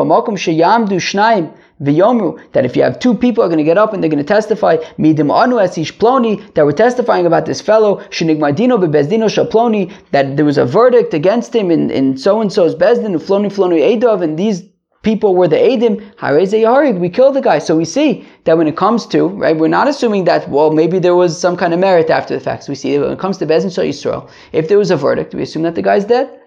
that 1.85 2.65
if 2.65 2.77
you 2.77 2.83
have 2.83 2.99
two 2.99 3.15
people 3.15 3.43
are 3.43 3.49
going 3.49 3.59
to 3.59 3.65
get 3.65 3.79
up 3.79 3.93
and 3.93 4.03
they're 4.03 4.11
going 4.11 4.25
to 4.25 4.35
testify 4.35 4.77
midim 4.99 5.31
anu 5.33 5.57
esish 5.57 5.93
ploni 5.99 6.33
that 6.55 6.65
we're 6.65 6.73
testifying 6.73 7.27
about 7.27 7.47
this 7.47 7.61
fellow 7.61 7.97
shenigmadino 8.11 8.79
bebezdino 8.83 9.29
shaploni 9.29 9.93
that 10.13 10.37
there 10.37 10.45
was 10.45 10.59
a 10.59 10.65
verdict 10.65 11.13
against 11.15 11.55
him 11.55 11.71
in, 11.71 11.91
in 11.91 12.17
so 12.17 12.41
and 12.41 12.53
so's 12.53 12.75
bezdin 12.75 13.17
floni 13.29 13.51
floni 13.57 13.81
edov 13.93 14.23
and 14.23 14.39
these 14.39 14.63
people 15.03 15.35
were 15.35 15.49
the 15.49 15.57
yaharig 15.57 16.99
we 16.99 17.09
killed 17.09 17.35
the 17.35 17.41
guy. 17.41 17.59
So 17.59 17.77
we 17.77 17.85
see 17.85 18.25
that 18.45 18.57
when 18.57 18.69
it 18.69 18.77
comes 18.77 19.05
to 19.07 19.27
right 19.27 19.57
we're 19.57 19.69
not 19.69 19.89
assuming 19.89 20.25
that 20.25 20.49
well 20.49 20.71
maybe 20.71 21.01
there 21.01 21.17
was 21.17 21.39
some 21.39 21.57
kind 21.57 21.75
of 21.75 21.81
merit 21.81 22.09
after 22.11 22.35
the 22.35 22.41
facts. 22.41 22.69
We 22.69 22.77
see 22.77 22.97
that 22.97 23.03
when 23.03 23.13
it 23.13 23.19
comes 23.19 23.39
to 23.39 23.47
bezdin 23.47 23.75
shal 23.75 23.85
yisrael 23.85 24.31
if 24.53 24.69
there 24.69 24.79
was 24.79 24.93
a 24.93 24.97
verdict 24.97 25.35
we 25.35 25.43
assume 25.43 25.63
that 25.65 25.75
the 25.75 25.83
guy's 25.83 26.05
dead 26.05 26.42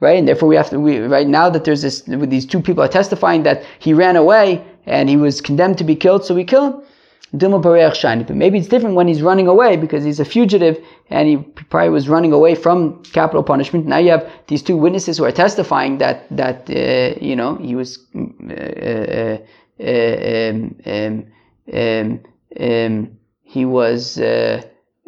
right? 0.00 0.18
And 0.18 0.28
therefore 0.28 0.48
we 0.48 0.56
have 0.56 0.70
to, 0.70 0.80
we, 0.80 0.98
right 0.98 1.26
now 1.26 1.50
that 1.50 1.64
there's 1.64 1.82
this, 1.82 2.06
with 2.06 2.30
these 2.30 2.46
two 2.46 2.60
people 2.60 2.82
are 2.82 2.88
testifying 2.88 3.42
that 3.44 3.64
he 3.78 3.92
ran 3.92 4.16
away 4.16 4.64
and 4.86 5.08
he 5.08 5.16
was 5.16 5.40
condemned 5.40 5.78
to 5.78 5.84
be 5.84 5.96
killed, 5.96 6.24
so 6.24 6.34
we 6.34 6.44
kill 6.44 6.66
him. 6.66 6.82
But 7.30 8.36
maybe 8.36 8.58
it's 8.58 8.68
different 8.68 8.94
when 8.94 9.06
he's 9.06 9.20
running 9.20 9.48
away 9.48 9.76
because 9.76 10.02
he's 10.02 10.18
a 10.18 10.24
fugitive 10.24 10.82
and 11.10 11.28
he 11.28 11.36
probably 11.36 11.90
was 11.90 12.08
running 12.08 12.32
away 12.32 12.54
from 12.54 13.02
capital 13.02 13.42
punishment. 13.42 13.86
Now 13.86 13.98
you 13.98 14.12
have 14.12 14.32
these 14.46 14.62
two 14.62 14.78
witnesses 14.78 15.18
who 15.18 15.24
are 15.24 15.32
testifying 15.32 15.98
that 15.98 16.26
that 16.30 16.70
uh, 16.70 17.18
you 17.20 17.36
know 17.36 17.56
he 17.56 17.74
was 17.74 17.98
uh, 18.16 19.36
uh, 19.78 19.86
um, 19.86 20.74
um, 20.86 21.26
um, 21.70 22.20
um 22.58 23.18
he 23.42 23.66
was 23.66 24.18
uh, 24.18 24.62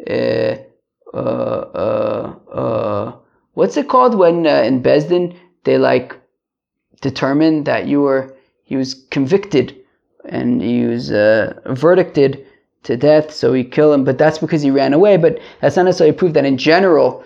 uh, 0.07 0.57
uh, 1.13 3.13
what's 3.53 3.77
it 3.77 3.87
called 3.87 4.15
when 4.15 4.45
in 4.45 4.81
Besdin 4.81 5.35
they 5.63 5.77
like 5.77 6.15
determine 7.01 7.63
that 7.65 7.87
you 7.87 8.01
were 8.01 8.35
he 8.63 8.75
was 8.75 8.93
convicted 9.09 9.75
and 10.25 10.61
he 10.61 10.85
was 10.85 11.11
uh, 11.11 11.59
verdicted 11.67 12.45
to 12.83 12.97
death, 12.97 13.31
so 13.31 13.53
he 13.53 13.63
killed 13.63 13.93
him. 13.93 14.03
But 14.03 14.17
that's 14.17 14.37
because 14.37 14.61
he 14.61 14.71
ran 14.71 14.93
away. 14.93 15.17
But 15.17 15.39
that's 15.59 15.75
not 15.75 15.83
necessarily 15.83 16.15
proof 16.15 16.33
that 16.33 16.45
in 16.45 16.57
general, 16.57 17.23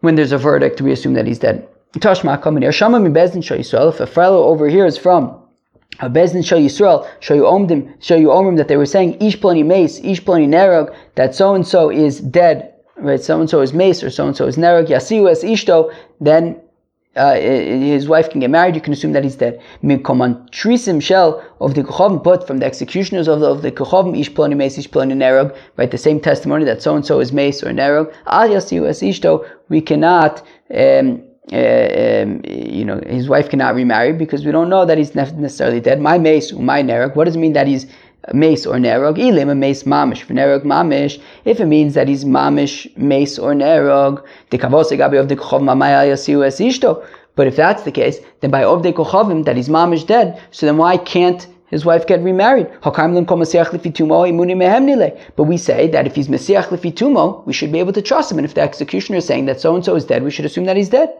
when 0.00 0.14
there's 0.14 0.32
a 0.32 0.38
verdict, 0.38 0.80
we 0.80 0.92
assume 0.92 1.14
that 1.14 1.26
he's 1.26 1.38
dead. 1.38 1.68
Tashma 1.94 2.40
coming 2.40 2.62
here. 2.62 2.72
Shama 2.72 3.00
mi 3.00 3.10
bezdin 3.10 3.42
Yisrael. 3.42 3.90
If 3.92 4.00
a 4.00 4.06
fellow 4.06 4.44
over 4.44 4.68
here 4.68 4.86
is 4.86 4.96
from 4.96 5.36
a 5.98 6.08
bezdin 6.08 6.44
shal 6.44 6.58
Yisrael, 6.58 7.08
you 7.28 7.42
omdim, 7.42 7.94
you 8.20 8.28
omrim 8.28 8.56
that 8.56 8.68
they 8.68 8.76
were 8.76 8.86
saying 8.86 9.20
ish 9.20 9.38
ploni 9.38 9.64
mace, 9.64 9.98
ish 10.00 10.22
ploni 10.22 10.48
nerog, 10.48 10.94
that 11.16 11.34
so 11.34 11.54
and 11.54 11.66
so 11.66 11.90
is 11.90 12.20
dead, 12.20 12.74
right? 13.02 13.22
So 13.22 13.40
and 13.40 13.48
so 13.48 13.60
is 13.60 13.72
mace 13.72 14.02
or 14.02 14.10
so 14.10 14.26
and 14.26 14.36
so 14.36 14.46
is 14.46 14.56
nerog. 14.56 14.86
Yasiu 14.88 15.30
es 15.30 15.42
ishto. 15.42 15.94
Then 16.20 16.60
uh, 17.16 17.34
his 17.34 18.08
wife 18.08 18.30
can 18.30 18.40
get 18.40 18.50
married, 18.50 18.74
you 18.74 18.80
can 18.80 18.92
assume 18.92 19.12
that 19.12 19.24
he's 19.24 19.36
dead. 19.36 19.60
Trisim 19.82 21.02
shell 21.02 21.42
of 21.60 21.74
the 21.74 21.82
Kuchavim, 21.82 22.22
but 22.22 22.46
from 22.46 22.58
the 22.58 22.66
executioners 22.66 23.26
of 23.26 23.40
the, 23.40 23.46
of 23.46 23.62
the 23.62 23.72
Kuchavim, 23.72 24.18
ish 24.18 24.30
ploni 24.30 24.56
mace, 24.56 24.78
ish 24.78 24.88
ploni 24.88 25.14
nerog, 25.14 25.56
right, 25.76 25.90
the 25.90 25.98
same 25.98 26.20
testimony 26.20 26.64
that 26.64 26.82
so 26.82 26.94
and 26.94 27.04
so 27.04 27.18
is 27.18 27.32
mace 27.32 27.62
or 27.62 27.70
nerog, 27.70 28.14
al 28.26 28.48
yasiu 28.48 28.88
es 28.88 29.00
ishto, 29.00 29.48
we 29.68 29.80
cannot, 29.80 30.40
um, 30.72 31.22
uh, 31.52 31.56
um, 31.56 32.42
you 32.46 32.84
know, 32.84 33.00
his 33.08 33.28
wife 33.28 33.48
cannot 33.50 33.74
remarry 33.74 34.12
because 34.12 34.46
we 34.46 34.52
don't 34.52 34.68
know 34.68 34.84
that 34.84 34.96
he's 34.96 35.14
necessarily 35.16 35.80
dead. 35.80 36.00
My 36.00 36.16
mace, 36.16 36.52
my 36.52 36.80
nerog, 36.80 37.16
what 37.16 37.24
does 37.24 37.34
it 37.34 37.40
mean 37.40 37.54
that 37.54 37.66
he's 37.66 37.86
mace 38.32 38.66
or 38.66 38.74
nerog, 38.76 39.18
ilim 39.18 39.50
a 39.50 39.54
mace 39.54 39.84
mamish. 39.84 40.26
Nerog 40.26 40.64
mamish, 40.64 41.20
if 41.44 41.60
it 41.60 41.66
means 41.66 41.94
that 41.94 42.08
he's 42.08 42.24
mamish, 42.24 42.94
mace 42.96 43.38
or 43.38 43.54
nerog, 43.54 44.22
the 44.50 44.58
kavose 44.58 44.96
gabi 44.96 45.18
of 45.18 45.28
the 45.28 45.36
kochav 45.36 45.62
mamaya 45.62 46.06
yasiu 46.10 46.44
es 46.46 46.60
ishto. 46.60 47.04
But 47.36 47.46
if 47.46 47.56
that's 47.56 47.84
the 47.84 47.92
case, 47.92 48.18
then 48.40 48.50
by 48.50 48.62
ovdei 48.62 48.92
kochavim 48.92 49.44
that 49.44 49.56
he's 49.56 49.68
mamish 49.68 50.06
dead, 50.06 50.40
so 50.50 50.66
then 50.66 50.76
why 50.76 50.96
can't 50.96 51.46
his 51.70 51.84
wife 51.84 52.06
get 52.06 52.20
remarried? 52.20 52.68
But 52.82 52.98
we 55.44 55.56
say 55.56 55.88
that 55.88 56.06
if 56.06 56.16
he's 56.16 56.28
Masiach 56.28 56.64
Lifitumo, 56.64 57.46
we 57.46 57.52
should 57.52 57.70
be 57.70 57.78
able 57.78 57.92
to 57.92 58.02
trust 58.02 58.32
him. 58.32 58.38
And 58.38 58.44
if 58.44 58.54
the 58.54 58.60
executioner 58.60 59.18
is 59.18 59.24
saying 59.24 59.46
that 59.46 59.60
so 59.60 59.76
and 59.76 59.84
so 59.84 59.94
is 59.94 60.04
dead, 60.04 60.24
we 60.24 60.32
should 60.32 60.44
assume 60.44 60.64
that 60.64 60.76
he's 60.76 60.88
dead. 60.88 61.10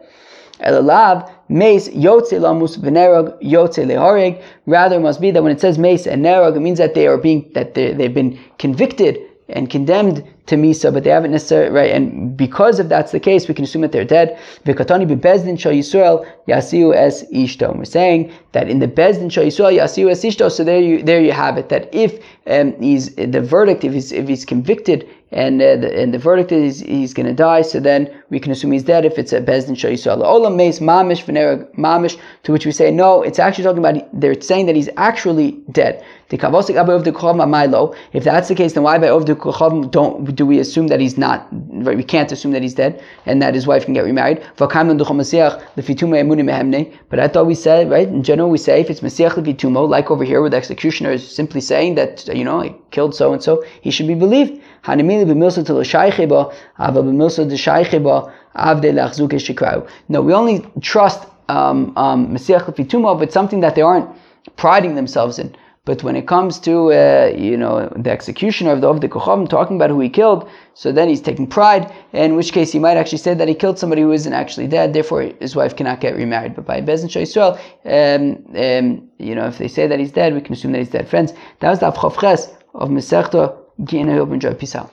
Elalav, 0.61 1.31
mace, 1.49 1.89
yotze 1.89 2.39
lamus, 2.39 2.77
yotze 2.77 3.85
lehoreg. 3.85 4.41
Rather, 4.65 4.99
must 4.99 5.21
be 5.21 5.31
that 5.31 5.43
when 5.43 5.51
it 5.51 5.59
says 5.61 5.77
mace 5.77 6.07
and 6.07 6.23
nerog, 6.23 6.55
it 6.55 6.59
means 6.59 6.77
that 6.77 6.93
they 6.93 7.07
are 7.07 7.17
being, 7.17 7.49
that 7.53 7.73
they've 7.73 8.13
been 8.13 8.39
convicted 8.57 9.19
and 9.51 9.69
condemned 9.69 10.23
to 10.47 10.55
Misa, 10.55 10.93
but 10.93 11.03
they 11.03 11.09
haven't 11.09 11.31
necessarily, 11.31 11.71
right? 11.71 11.91
And 11.91 12.35
because 12.35 12.79
if 12.79 12.89
that's 12.89 13.11
the 13.11 13.19
case, 13.19 13.47
we 13.47 13.53
can 13.53 13.63
assume 13.63 13.81
that 13.83 13.91
they're 13.91 14.05
dead. 14.05 14.37
Vikatani 14.65 15.07
bebezdin 15.07 15.59
shal 15.59 15.71
Yisrael 15.71 16.25
yasiu 16.47 16.95
es 16.95 17.23
ishto. 17.31 17.75
We're 17.77 17.85
saying 17.85 18.33
that 18.53 18.69
in 18.69 18.79
the 18.79 18.87
bezdin 18.87 19.31
shal 19.31 19.43
Yisrael 19.43 19.77
yasiu 19.77 20.09
es 20.09 20.23
ishto. 20.23 20.51
So 20.51 20.63
there 20.63 20.81
you, 20.81 21.03
there 21.03 21.21
you 21.21 21.31
have 21.31 21.57
it. 21.57 21.69
That 21.69 21.93
if 21.93 22.23
um, 22.47 22.73
he's 22.81 23.15
the 23.15 23.41
verdict, 23.41 23.83
if 23.83 23.93
he's 23.93 24.11
if 24.11 24.27
he's 24.27 24.45
convicted 24.45 25.07
and 25.31 25.61
uh, 25.61 25.77
the, 25.77 26.01
and 26.01 26.13
the 26.13 26.17
verdict 26.17 26.51
is 26.51 26.81
he's 26.81 27.13
going 27.13 27.25
to 27.25 27.33
die, 27.33 27.61
so 27.61 27.79
then 27.79 28.11
we 28.29 28.39
can 28.39 28.51
assume 28.51 28.71
he's 28.71 28.83
dead 28.83 29.05
if 29.05 29.17
it's 29.17 29.31
a 29.31 29.41
bezdin 29.41 29.77
shal 29.77 29.91
Yisrael. 29.91 30.23
Olam 30.23 30.55
meis 30.55 30.79
mamish 30.79 31.23
mamish. 31.75 32.19
To 32.43 32.51
which 32.51 32.65
we 32.65 32.71
say 32.71 32.91
no, 32.91 33.21
it's 33.21 33.39
actually 33.39 33.63
talking 33.63 33.79
about 33.79 34.19
they're 34.19 34.39
saying 34.41 34.65
that 34.65 34.75
he's 34.75 34.89
actually 34.97 35.51
dead. 35.71 36.03
If 36.33 36.39
that's 36.39 36.67
the 38.47 38.55
case, 38.55 38.73
then 38.73 38.83
why 38.83 38.97
by 38.97 39.09
Ov 39.09 39.25
don't 39.91 40.35
do 40.35 40.45
we 40.45 40.59
assume 40.59 40.87
that 40.87 41.01
he's 41.01 41.17
not? 41.17 41.45
Right, 41.51 41.97
we 41.97 42.05
can't 42.05 42.31
assume 42.31 42.53
that 42.53 42.61
he's 42.61 42.73
dead 42.73 43.03
and 43.25 43.41
that 43.41 43.53
his 43.53 43.67
wife 43.67 43.83
can 43.83 43.93
get 43.93 44.05
remarried. 44.05 44.41
But 44.57 44.73
I 47.19 47.27
thought 47.27 47.47
we 47.47 47.55
said 47.55 47.89
right 47.89 48.07
in 48.07 48.23
general 48.23 48.49
we 48.49 48.57
say 48.59 48.79
if 48.79 48.89
it's 48.89 49.01
Mesiach 49.01 49.31
lefitumo, 49.31 49.89
like 49.89 50.09
over 50.09 50.23
here 50.23 50.39
where 50.39 50.49
the 50.49 50.55
executioner 50.55 51.11
is 51.11 51.35
simply 51.35 51.59
saying 51.59 51.95
that 51.95 52.25
you 52.33 52.45
know 52.45 52.61
he 52.61 52.73
killed 52.91 53.13
so 53.13 53.33
and 53.33 53.43
so, 53.43 53.61
he 53.81 53.91
should 53.91 54.07
be 54.07 54.15
believed. 54.15 54.61
No, 60.09 60.21
we 60.21 60.33
only 60.33 60.65
trust 60.81 61.27
um, 61.49 61.97
um, 61.97 62.33
but 62.33 63.31
something 63.31 63.59
that 63.59 63.75
they 63.75 63.81
aren't 63.81 64.09
priding 64.55 64.95
themselves 64.95 65.37
in. 65.39 65.55
But 65.83 66.03
when 66.03 66.15
it 66.15 66.27
comes 66.27 66.59
to 66.59 66.93
uh, 66.93 67.33
you 67.35 67.57
know 67.57 67.91
the 67.95 68.11
executioner 68.11 68.71
of 68.71 68.81
the 68.81 68.87
of 68.87 69.01
the 69.01 69.09
Kocham 69.09 69.49
talking 69.49 69.77
about 69.77 69.89
who 69.89 69.99
he 69.99 70.09
killed, 70.09 70.47
so 70.75 70.91
then 70.91 71.09
he's 71.09 71.21
taking 71.21 71.47
pride. 71.47 71.91
In 72.13 72.35
which 72.35 72.53
case, 72.53 72.71
he 72.71 72.77
might 72.77 72.97
actually 72.97 73.17
say 73.17 73.33
that 73.33 73.47
he 73.47 73.55
killed 73.55 73.79
somebody 73.79 74.03
who 74.03 74.11
isn't 74.11 74.31
actually 74.31 74.67
dead. 74.67 74.93
Therefore, 74.93 75.31
his 75.39 75.55
wife 75.55 75.75
cannot 75.75 75.99
get 75.99 76.15
remarried. 76.15 76.55
But 76.55 76.65
by 76.65 76.81
Bezin 76.81 77.09
Israel, 77.15 77.57
um, 77.85 78.45
um, 78.55 79.09
you 79.17 79.33
know, 79.33 79.47
if 79.47 79.57
they 79.57 79.67
say 79.67 79.87
that 79.87 79.99
he's 79.99 80.11
dead, 80.11 80.35
we 80.35 80.41
can 80.41 80.53
assume 80.53 80.71
that 80.73 80.79
he's 80.79 80.89
dead. 80.89 81.09
Friends, 81.09 81.33
that 81.61 81.69
was 81.71 81.79
the 81.79 81.91
Avchavches 81.91 82.55
of 82.75 82.91
Gene 83.83 84.17
Robin 84.17 84.39
Joy. 84.39 84.53
Peace. 84.55 84.91